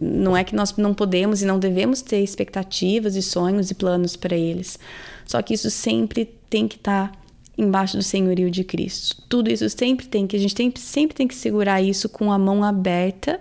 não, 0.00 0.36
é 0.36 0.42
que 0.42 0.56
nós 0.56 0.74
não 0.76 0.94
podemos 0.94 1.42
e 1.42 1.46
não 1.46 1.58
devemos 1.58 2.00
ter 2.00 2.22
expectativas 2.22 3.14
e 3.14 3.22
sonhos 3.22 3.70
e 3.70 3.74
planos 3.74 4.16
para 4.16 4.34
eles. 4.34 4.78
Só 5.26 5.40
que 5.42 5.52
isso 5.52 5.70
sempre 5.70 6.24
tem 6.48 6.66
que 6.66 6.76
estar 6.76 7.12
tá 7.12 7.18
embaixo 7.56 7.96
do 7.96 8.02
senhorio 8.02 8.50
de 8.50 8.64
Cristo. 8.64 9.22
Tudo 9.28 9.50
isso 9.50 9.68
sempre 9.70 10.06
tem 10.06 10.26
que 10.26 10.36
a 10.36 10.38
gente 10.38 10.54
tem, 10.54 10.72
sempre 10.76 11.16
tem 11.16 11.28
que 11.28 11.34
segurar 11.34 11.80
isso 11.80 12.08
com 12.08 12.32
a 12.32 12.38
mão 12.38 12.64
aberta, 12.64 13.40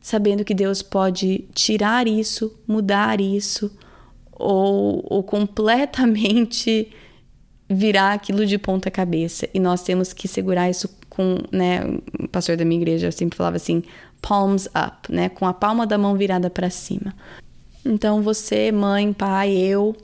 sabendo 0.00 0.44
que 0.44 0.54
Deus 0.54 0.82
pode 0.82 1.44
tirar 1.54 2.06
isso, 2.06 2.52
mudar 2.66 3.20
isso 3.20 3.70
ou, 4.32 5.04
ou 5.08 5.22
completamente 5.22 6.90
virar 7.68 8.12
aquilo 8.12 8.46
de 8.46 8.58
ponta 8.58 8.90
cabeça. 8.90 9.48
E 9.52 9.58
nós 9.58 9.82
temos 9.82 10.12
que 10.12 10.28
segurar 10.28 10.70
isso 10.70 10.88
com, 11.08 11.38
né, 11.50 11.82
o 12.20 12.28
pastor 12.28 12.56
da 12.56 12.64
minha 12.64 12.80
igreja 12.80 13.10
sempre 13.10 13.36
falava 13.36 13.56
assim, 13.56 13.82
palms 14.20 14.66
up, 14.66 15.10
né, 15.10 15.28
com 15.28 15.46
a 15.46 15.54
palma 15.54 15.86
da 15.86 15.96
mão 15.96 16.16
virada 16.16 16.50
para 16.50 16.70
cima. 16.70 17.14
Então 17.84 18.22
você, 18.22 18.70
mãe, 18.70 19.12
pai, 19.12 19.52
eu, 19.56 19.96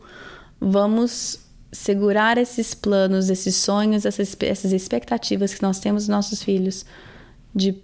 vamos 0.60 1.40
segurar 1.72 2.36
esses 2.36 2.74
planos, 2.74 3.30
esses 3.30 3.56
sonhos, 3.56 4.04
essas, 4.04 4.36
essas 4.40 4.72
expectativas 4.72 5.54
que 5.54 5.62
nós 5.62 5.80
temos 5.80 6.04
dos 6.04 6.08
nossos 6.08 6.42
filhos 6.42 6.84
de 7.54 7.74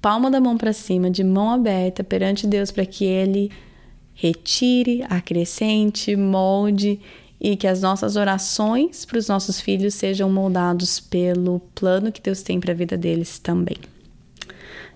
palma 0.00 0.30
da 0.30 0.40
mão 0.40 0.56
para 0.56 0.72
cima, 0.72 1.10
de 1.10 1.22
mão 1.22 1.50
aberta 1.50 2.02
perante 2.02 2.46
Deus 2.46 2.70
para 2.70 2.86
que 2.86 3.04
ele 3.04 3.50
retire, 4.14 5.04
acrescente, 5.08 6.16
molde 6.16 7.00
e 7.40 7.56
que 7.56 7.66
as 7.66 7.82
nossas 7.82 8.16
orações 8.16 9.04
para 9.04 9.18
os 9.18 9.28
nossos 9.28 9.60
filhos 9.60 9.94
sejam 9.94 10.30
moldados 10.30 10.98
pelo 10.98 11.60
plano 11.74 12.10
que 12.10 12.22
Deus 12.22 12.42
tem 12.42 12.58
para 12.58 12.72
a 12.72 12.76
vida 12.76 12.96
deles 12.96 13.38
também. 13.38 13.76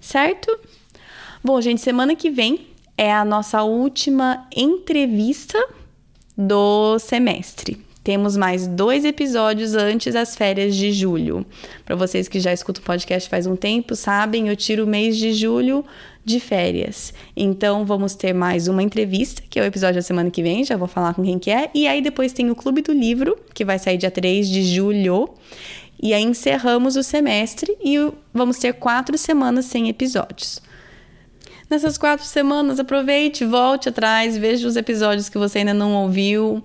Certo? 0.01 0.59
Bom, 1.45 1.61
gente, 1.61 1.81
semana 1.81 2.15
que 2.15 2.31
vem 2.31 2.69
é 2.97 3.13
a 3.13 3.25
nossa 3.25 3.63
última 3.63 4.47
entrevista 4.55 5.59
do 6.37 6.99
semestre. 6.99 7.88
Temos 8.09 8.39
mais 8.39 8.67
dois 8.67 9.05
episódios 9.05 9.75
antes 9.75 10.15
das 10.15 10.35
férias 10.35 10.75
de 10.75 10.93
julho. 10.93 11.45
Para 11.85 11.95
vocês 11.95 12.27
que 12.27 12.41
já 12.41 12.55
escutam 12.55 12.81
o 12.81 12.87
podcast 12.87 13.29
faz 13.29 13.47
um 13.47 13.55
tempo, 13.55 13.95
sabem, 13.95 14.49
eu 14.49 14.57
tiro 14.57 14.85
o 14.85 14.87
mês 14.87 15.15
de 15.19 15.35
julho 15.35 15.85
de 16.25 16.41
férias. 16.41 17.13
Então 17.37 17.85
vamos 17.85 18.15
ter 18.15 18.33
mais 18.33 18.67
uma 18.67 18.83
entrevista, 18.83 19.43
que 19.51 19.61
é 19.61 19.63
o 19.63 19.67
episódio 19.67 19.97
da 19.97 20.01
semana 20.03 20.31
que 20.31 20.43
vem, 20.43 20.65
já 20.65 20.75
vou 20.75 20.89
falar 20.89 21.13
com 21.13 21.23
quem 21.23 21.39
que 21.39 21.51
é. 21.51 21.69
E 21.75 21.87
aí 21.87 22.01
depois 22.01 22.33
tem 22.33 22.49
o 22.51 22.55
Clube 22.57 22.81
do 22.81 22.95
Livro, 22.95 23.39
que 23.53 23.63
vai 23.63 23.79
sair 23.79 23.99
dia 23.99 24.11
3 24.11 24.49
de 24.49 24.65
julho. 24.65 25.29
E 26.03 26.15
aí 26.15 26.23
encerramos 26.23 26.97
o 26.97 27.03
semestre 27.03 27.77
e 27.85 27.99
vamos 28.33 28.57
ter 28.57 28.73
quatro 28.73 29.19
semanas 29.19 29.67
sem 29.67 29.91
episódios. 29.91 30.63
Nessas 31.69 31.99
quatro 31.99 32.25
semanas, 32.25 32.81
aproveite, 32.81 33.45
volte 33.45 33.91
atrás, 33.91 34.39
veja 34.39 34.67
os 34.67 34.77
episódios 34.77 35.29
que 35.29 35.37
você 35.37 35.59
ainda 35.59 35.75
não 35.75 35.93
ouviu. 35.93 36.65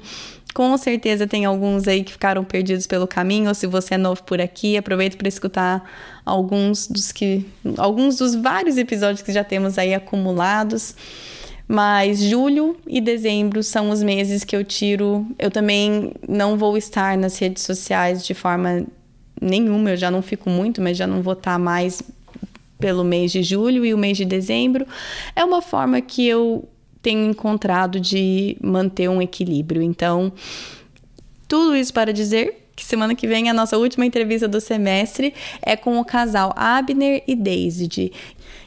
Com 0.53 0.77
certeza 0.77 1.25
tem 1.25 1.45
alguns 1.45 1.87
aí 1.87 2.03
que 2.03 2.11
ficaram 2.11 2.43
perdidos 2.43 2.85
pelo 2.85 3.07
caminho, 3.07 3.47
ou 3.49 3.55
se 3.55 3.65
você 3.65 3.95
é 3.95 3.97
novo 3.97 4.21
por 4.23 4.39
aqui, 4.39 4.77
aproveita 4.77 5.17
para 5.17 5.27
escutar 5.27 5.83
alguns 6.23 6.87
dos 6.87 7.11
que 7.11 7.45
alguns 7.77 8.17
dos 8.17 8.35
vários 8.35 8.77
episódios 8.77 9.23
que 9.23 9.31
já 9.31 9.43
temos 9.43 9.77
aí 9.77 9.93
acumulados. 9.93 10.95
Mas 11.67 12.19
julho 12.21 12.77
e 12.85 13.01
dezembro 13.01 13.63
são 13.63 13.89
os 13.89 14.03
meses 14.03 14.43
que 14.43 14.55
eu 14.55 14.63
tiro. 14.63 15.25
Eu 15.39 15.49
também 15.49 16.11
não 16.27 16.57
vou 16.57 16.77
estar 16.77 17.17
nas 17.17 17.37
redes 17.39 17.63
sociais 17.63 18.23
de 18.23 18.33
forma 18.33 18.85
nenhuma, 19.41 19.91
eu 19.91 19.97
já 19.97 20.11
não 20.11 20.21
fico 20.21 20.49
muito, 20.49 20.81
mas 20.81 20.97
já 20.97 21.07
não 21.07 21.21
vou 21.21 21.33
estar 21.33 21.57
mais 21.57 22.03
pelo 22.77 23.03
mês 23.03 23.31
de 23.31 23.41
julho 23.41 23.85
e 23.85 23.93
o 23.93 23.97
mês 23.97 24.17
de 24.17 24.25
dezembro. 24.25 24.85
É 25.35 25.43
uma 25.43 25.61
forma 25.61 25.99
que 26.01 26.27
eu 26.27 26.67
tenho 27.03 27.29
encontrado 27.29 27.99
de 27.99 28.57
manter 28.63 29.09
um 29.09 29.21
equilíbrio. 29.21 29.81
Então, 29.81 30.31
tudo 31.47 31.75
isso 31.75 31.93
para 31.93 32.13
dizer 32.13 32.69
que 32.75 32.83
semana 32.83 33.13
que 33.13 33.27
vem 33.27 33.49
a 33.49 33.53
nossa 33.53 33.77
última 33.77 34.05
entrevista 34.05 34.47
do 34.47 34.59
semestre 34.59 35.33
é 35.61 35.75
com 35.75 35.99
o 35.99 36.05
casal 36.05 36.53
Abner 36.55 37.21
e 37.27 37.35
Daisy. 37.35 38.11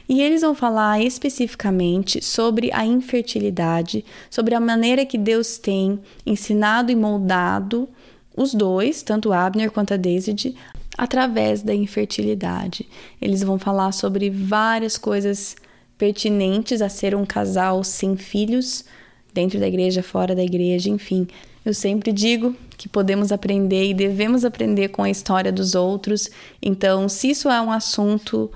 E 0.07 0.21
eles 0.21 0.41
vão 0.41 0.55
falar 0.55 1.01
especificamente 1.01 2.23
sobre 2.23 2.71
a 2.71 2.85
infertilidade, 2.85 4.05
sobre 4.29 4.55
a 4.55 4.59
maneira 4.59 5.05
que 5.05 5.17
Deus 5.17 5.57
tem 5.57 5.99
ensinado 6.25 6.91
e 6.91 6.95
moldado 6.95 7.89
os 8.35 8.53
dois, 8.53 9.01
tanto 9.01 9.33
Abner 9.33 9.71
quanto 9.71 9.95
a 9.95 9.97
Daisy, 9.97 10.55
através 10.97 11.61
da 11.61 11.73
infertilidade. 11.73 12.87
Eles 13.19 13.43
vão 13.43 13.59
falar 13.59 13.91
sobre 13.91 14.29
várias 14.29 14.95
coisas 14.95 15.55
pertinentes 15.97 16.81
a 16.81 16.89
ser 16.89 17.15
um 17.15 17.25
casal 17.25 17.83
sem 17.83 18.15
filhos, 18.15 18.85
dentro 19.33 19.59
da 19.59 19.67
igreja, 19.67 20.01
fora 20.01 20.35
da 20.35 20.43
igreja, 20.43 20.89
enfim. 20.89 21.27
Eu 21.65 21.73
sempre 21.73 22.11
digo 22.11 22.55
que 22.77 22.87
podemos 22.87 23.31
aprender 23.31 23.89
e 23.89 23.93
devemos 23.93 24.45
aprender 24.45 24.89
com 24.89 25.03
a 25.03 25.09
história 25.09 25.51
dos 25.51 25.75
outros. 25.75 26.29
Então, 26.61 27.09
se 27.09 27.29
isso 27.29 27.49
é 27.49 27.61
um 27.61 27.71
assunto 27.71 28.51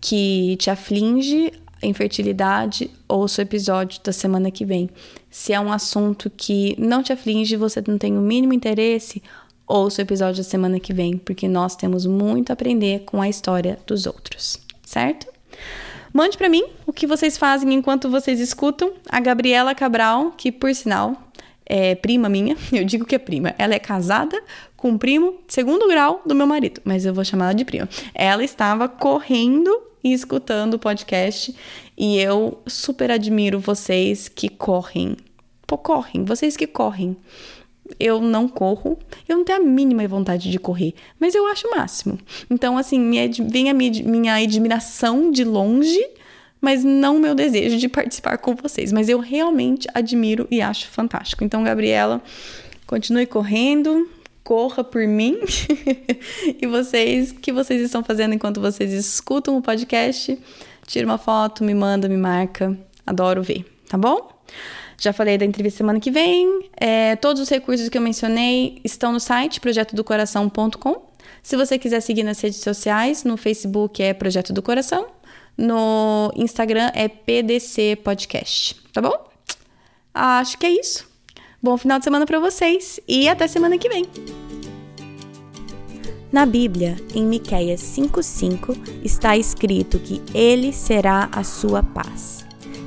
que 0.00 0.56
te 0.56 0.70
aflige, 0.70 1.52
infertilidade, 1.82 2.90
ouça 3.08 3.42
o 3.42 3.44
episódio 3.44 4.00
da 4.02 4.12
semana 4.12 4.50
que 4.50 4.64
vem. 4.64 4.88
Se 5.30 5.52
é 5.52 5.60
um 5.60 5.72
assunto 5.72 6.30
que 6.30 6.76
não 6.78 7.02
te 7.02 7.12
aflige, 7.12 7.56
você 7.56 7.82
não 7.86 7.98
tem 7.98 8.16
o 8.16 8.20
mínimo 8.20 8.52
interesse, 8.52 9.22
ouça 9.66 10.00
o 10.00 10.04
episódio 10.04 10.42
da 10.42 10.48
semana 10.48 10.78
que 10.78 10.92
vem, 10.92 11.16
porque 11.16 11.48
nós 11.48 11.74
temos 11.74 12.06
muito 12.06 12.50
a 12.50 12.52
aprender 12.52 13.00
com 13.00 13.20
a 13.20 13.28
história 13.28 13.78
dos 13.86 14.06
outros, 14.06 14.58
certo? 14.84 15.26
Mande 16.12 16.36
para 16.36 16.48
mim 16.48 16.64
o 16.86 16.92
que 16.92 17.06
vocês 17.06 17.38
fazem 17.38 17.72
enquanto 17.72 18.10
vocês 18.10 18.40
escutam. 18.40 18.92
A 19.08 19.20
Gabriela 19.20 19.74
Cabral, 19.74 20.32
que 20.32 20.52
por 20.52 20.74
sinal 20.74 21.16
é 21.64 21.94
prima 21.94 22.28
minha, 22.28 22.56
eu 22.72 22.84
digo 22.84 23.04
que 23.04 23.14
é 23.14 23.18
prima. 23.18 23.54
Ela 23.58 23.74
é 23.74 23.78
casada 23.78 24.40
com 24.76 24.90
um 24.90 24.98
primo 24.98 25.38
segundo 25.48 25.88
grau 25.88 26.20
do 26.26 26.34
meu 26.34 26.46
marido, 26.46 26.80
mas 26.84 27.06
eu 27.06 27.14
vou 27.14 27.24
chamar 27.24 27.46
ela 27.46 27.54
de 27.54 27.64
prima. 27.64 27.88
Ela 28.14 28.44
estava 28.44 28.88
correndo 28.88 29.70
e 30.04 30.12
escutando 30.12 30.74
o 30.74 30.78
podcast 30.78 31.54
e 31.96 32.18
eu 32.18 32.60
super 32.66 33.10
admiro 33.10 33.60
vocês 33.60 34.28
que 34.28 34.48
correm 34.48 35.16
tipo, 35.72 35.78
correm, 35.78 36.24
vocês 36.24 36.56
que 36.56 36.66
correm. 36.66 37.16
Eu 37.98 38.20
não 38.20 38.48
corro, 38.48 38.98
eu 39.28 39.36
não 39.36 39.44
tenho 39.44 39.60
a 39.60 39.64
mínima 39.64 40.06
vontade 40.06 40.50
de 40.50 40.58
correr, 40.58 40.94
mas 41.18 41.34
eu 41.34 41.46
acho 41.46 41.66
o 41.68 41.70
máximo. 41.70 42.18
Então, 42.50 42.76
assim, 42.76 42.98
minha, 42.98 43.28
vem 43.48 43.70
a 43.70 43.74
minha, 43.74 44.02
minha 44.04 44.34
admiração 44.34 45.30
de 45.30 45.44
longe, 45.44 46.04
mas 46.60 46.84
não 46.84 47.18
meu 47.18 47.34
desejo 47.34 47.76
de 47.76 47.88
participar 47.88 48.38
com 48.38 48.54
vocês. 48.54 48.92
Mas 48.92 49.08
eu 49.08 49.18
realmente 49.18 49.88
admiro 49.94 50.46
e 50.50 50.60
acho 50.60 50.88
fantástico. 50.88 51.42
Então, 51.42 51.64
Gabriela, 51.64 52.22
continue 52.86 53.26
correndo, 53.26 54.08
corra 54.44 54.84
por 54.84 55.06
mim 55.06 55.38
e 56.60 56.66
vocês, 56.66 57.32
que 57.32 57.52
vocês 57.52 57.80
estão 57.82 58.02
fazendo 58.04 58.34
enquanto 58.34 58.60
vocês 58.60 58.92
escutam 58.92 59.56
o 59.56 59.62
podcast? 59.62 60.38
Tira 60.86 61.06
uma 61.06 61.18
foto, 61.18 61.64
me 61.64 61.74
manda, 61.74 62.08
me 62.08 62.16
marca. 62.16 62.76
Adoro 63.06 63.42
ver, 63.42 63.64
tá 63.88 63.98
bom? 63.98 64.30
Já 65.02 65.12
falei 65.12 65.36
da 65.36 65.44
entrevista 65.44 65.78
semana 65.78 65.98
que 65.98 66.12
vem. 66.12 66.70
É, 66.80 67.16
todos 67.16 67.42
os 67.42 67.48
recursos 67.48 67.88
que 67.88 67.98
eu 67.98 68.02
mencionei 68.02 68.80
estão 68.84 69.12
no 69.12 69.18
site 69.18 69.60
projetodocoração.com. 69.60 71.02
Se 71.42 71.56
você 71.56 71.76
quiser 71.76 71.98
seguir 72.00 72.22
nas 72.22 72.40
redes 72.40 72.60
sociais, 72.60 73.24
no 73.24 73.36
Facebook 73.36 74.00
é 74.00 74.14
Projeto 74.14 74.52
do 74.52 74.62
Coração, 74.62 75.08
no 75.58 76.32
Instagram 76.36 76.92
é 76.94 77.08
PDC 77.08 77.96
Podcast, 77.96 78.76
tá 78.92 79.02
bom? 79.02 79.28
Acho 80.14 80.56
que 80.56 80.66
é 80.66 80.70
isso. 80.70 81.10
Bom 81.60 81.76
final 81.76 81.98
de 81.98 82.04
semana 82.04 82.24
para 82.24 82.38
vocês 82.38 83.00
e 83.08 83.28
até 83.28 83.48
semana 83.48 83.76
que 83.78 83.88
vem. 83.88 84.06
Na 86.30 86.46
Bíblia, 86.46 86.94
em 87.12 87.26
Miqueias 87.26 87.80
5:5, 87.80 88.76
está 89.02 89.36
escrito 89.36 89.98
que 89.98 90.22
ele 90.32 90.72
será 90.72 91.28
a 91.32 91.42
sua 91.42 91.82
paz. 91.82 92.41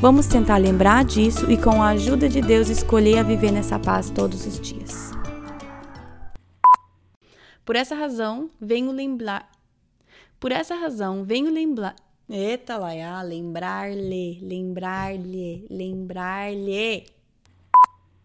Vamos 0.00 0.28
tentar 0.28 0.58
lembrar 0.58 1.04
disso 1.04 1.50
e, 1.50 1.56
com 1.60 1.82
a 1.82 1.88
ajuda 1.88 2.28
de 2.28 2.40
Deus, 2.40 2.68
escolher 2.68 3.18
a 3.18 3.22
viver 3.24 3.50
nessa 3.50 3.80
paz 3.80 4.10
todos 4.10 4.46
os 4.46 4.60
dias. 4.60 5.10
Por 7.64 7.74
essa 7.74 7.96
razão, 7.96 8.48
venho 8.60 8.92
lembrar. 8.92 9.50
Por 10.38 10.52
essa 10.52 10.76
razão, 10.76 11.24
venho 11.24 11.52
lembrar. 11.52 11.96
Eita, 12.30 12.76
Laia, 12.76 13.20
lembrar-lhe, 13.22 14.38
lembrar-lhe, 14.40 15.66
lembrar-lhe 15.68 17.17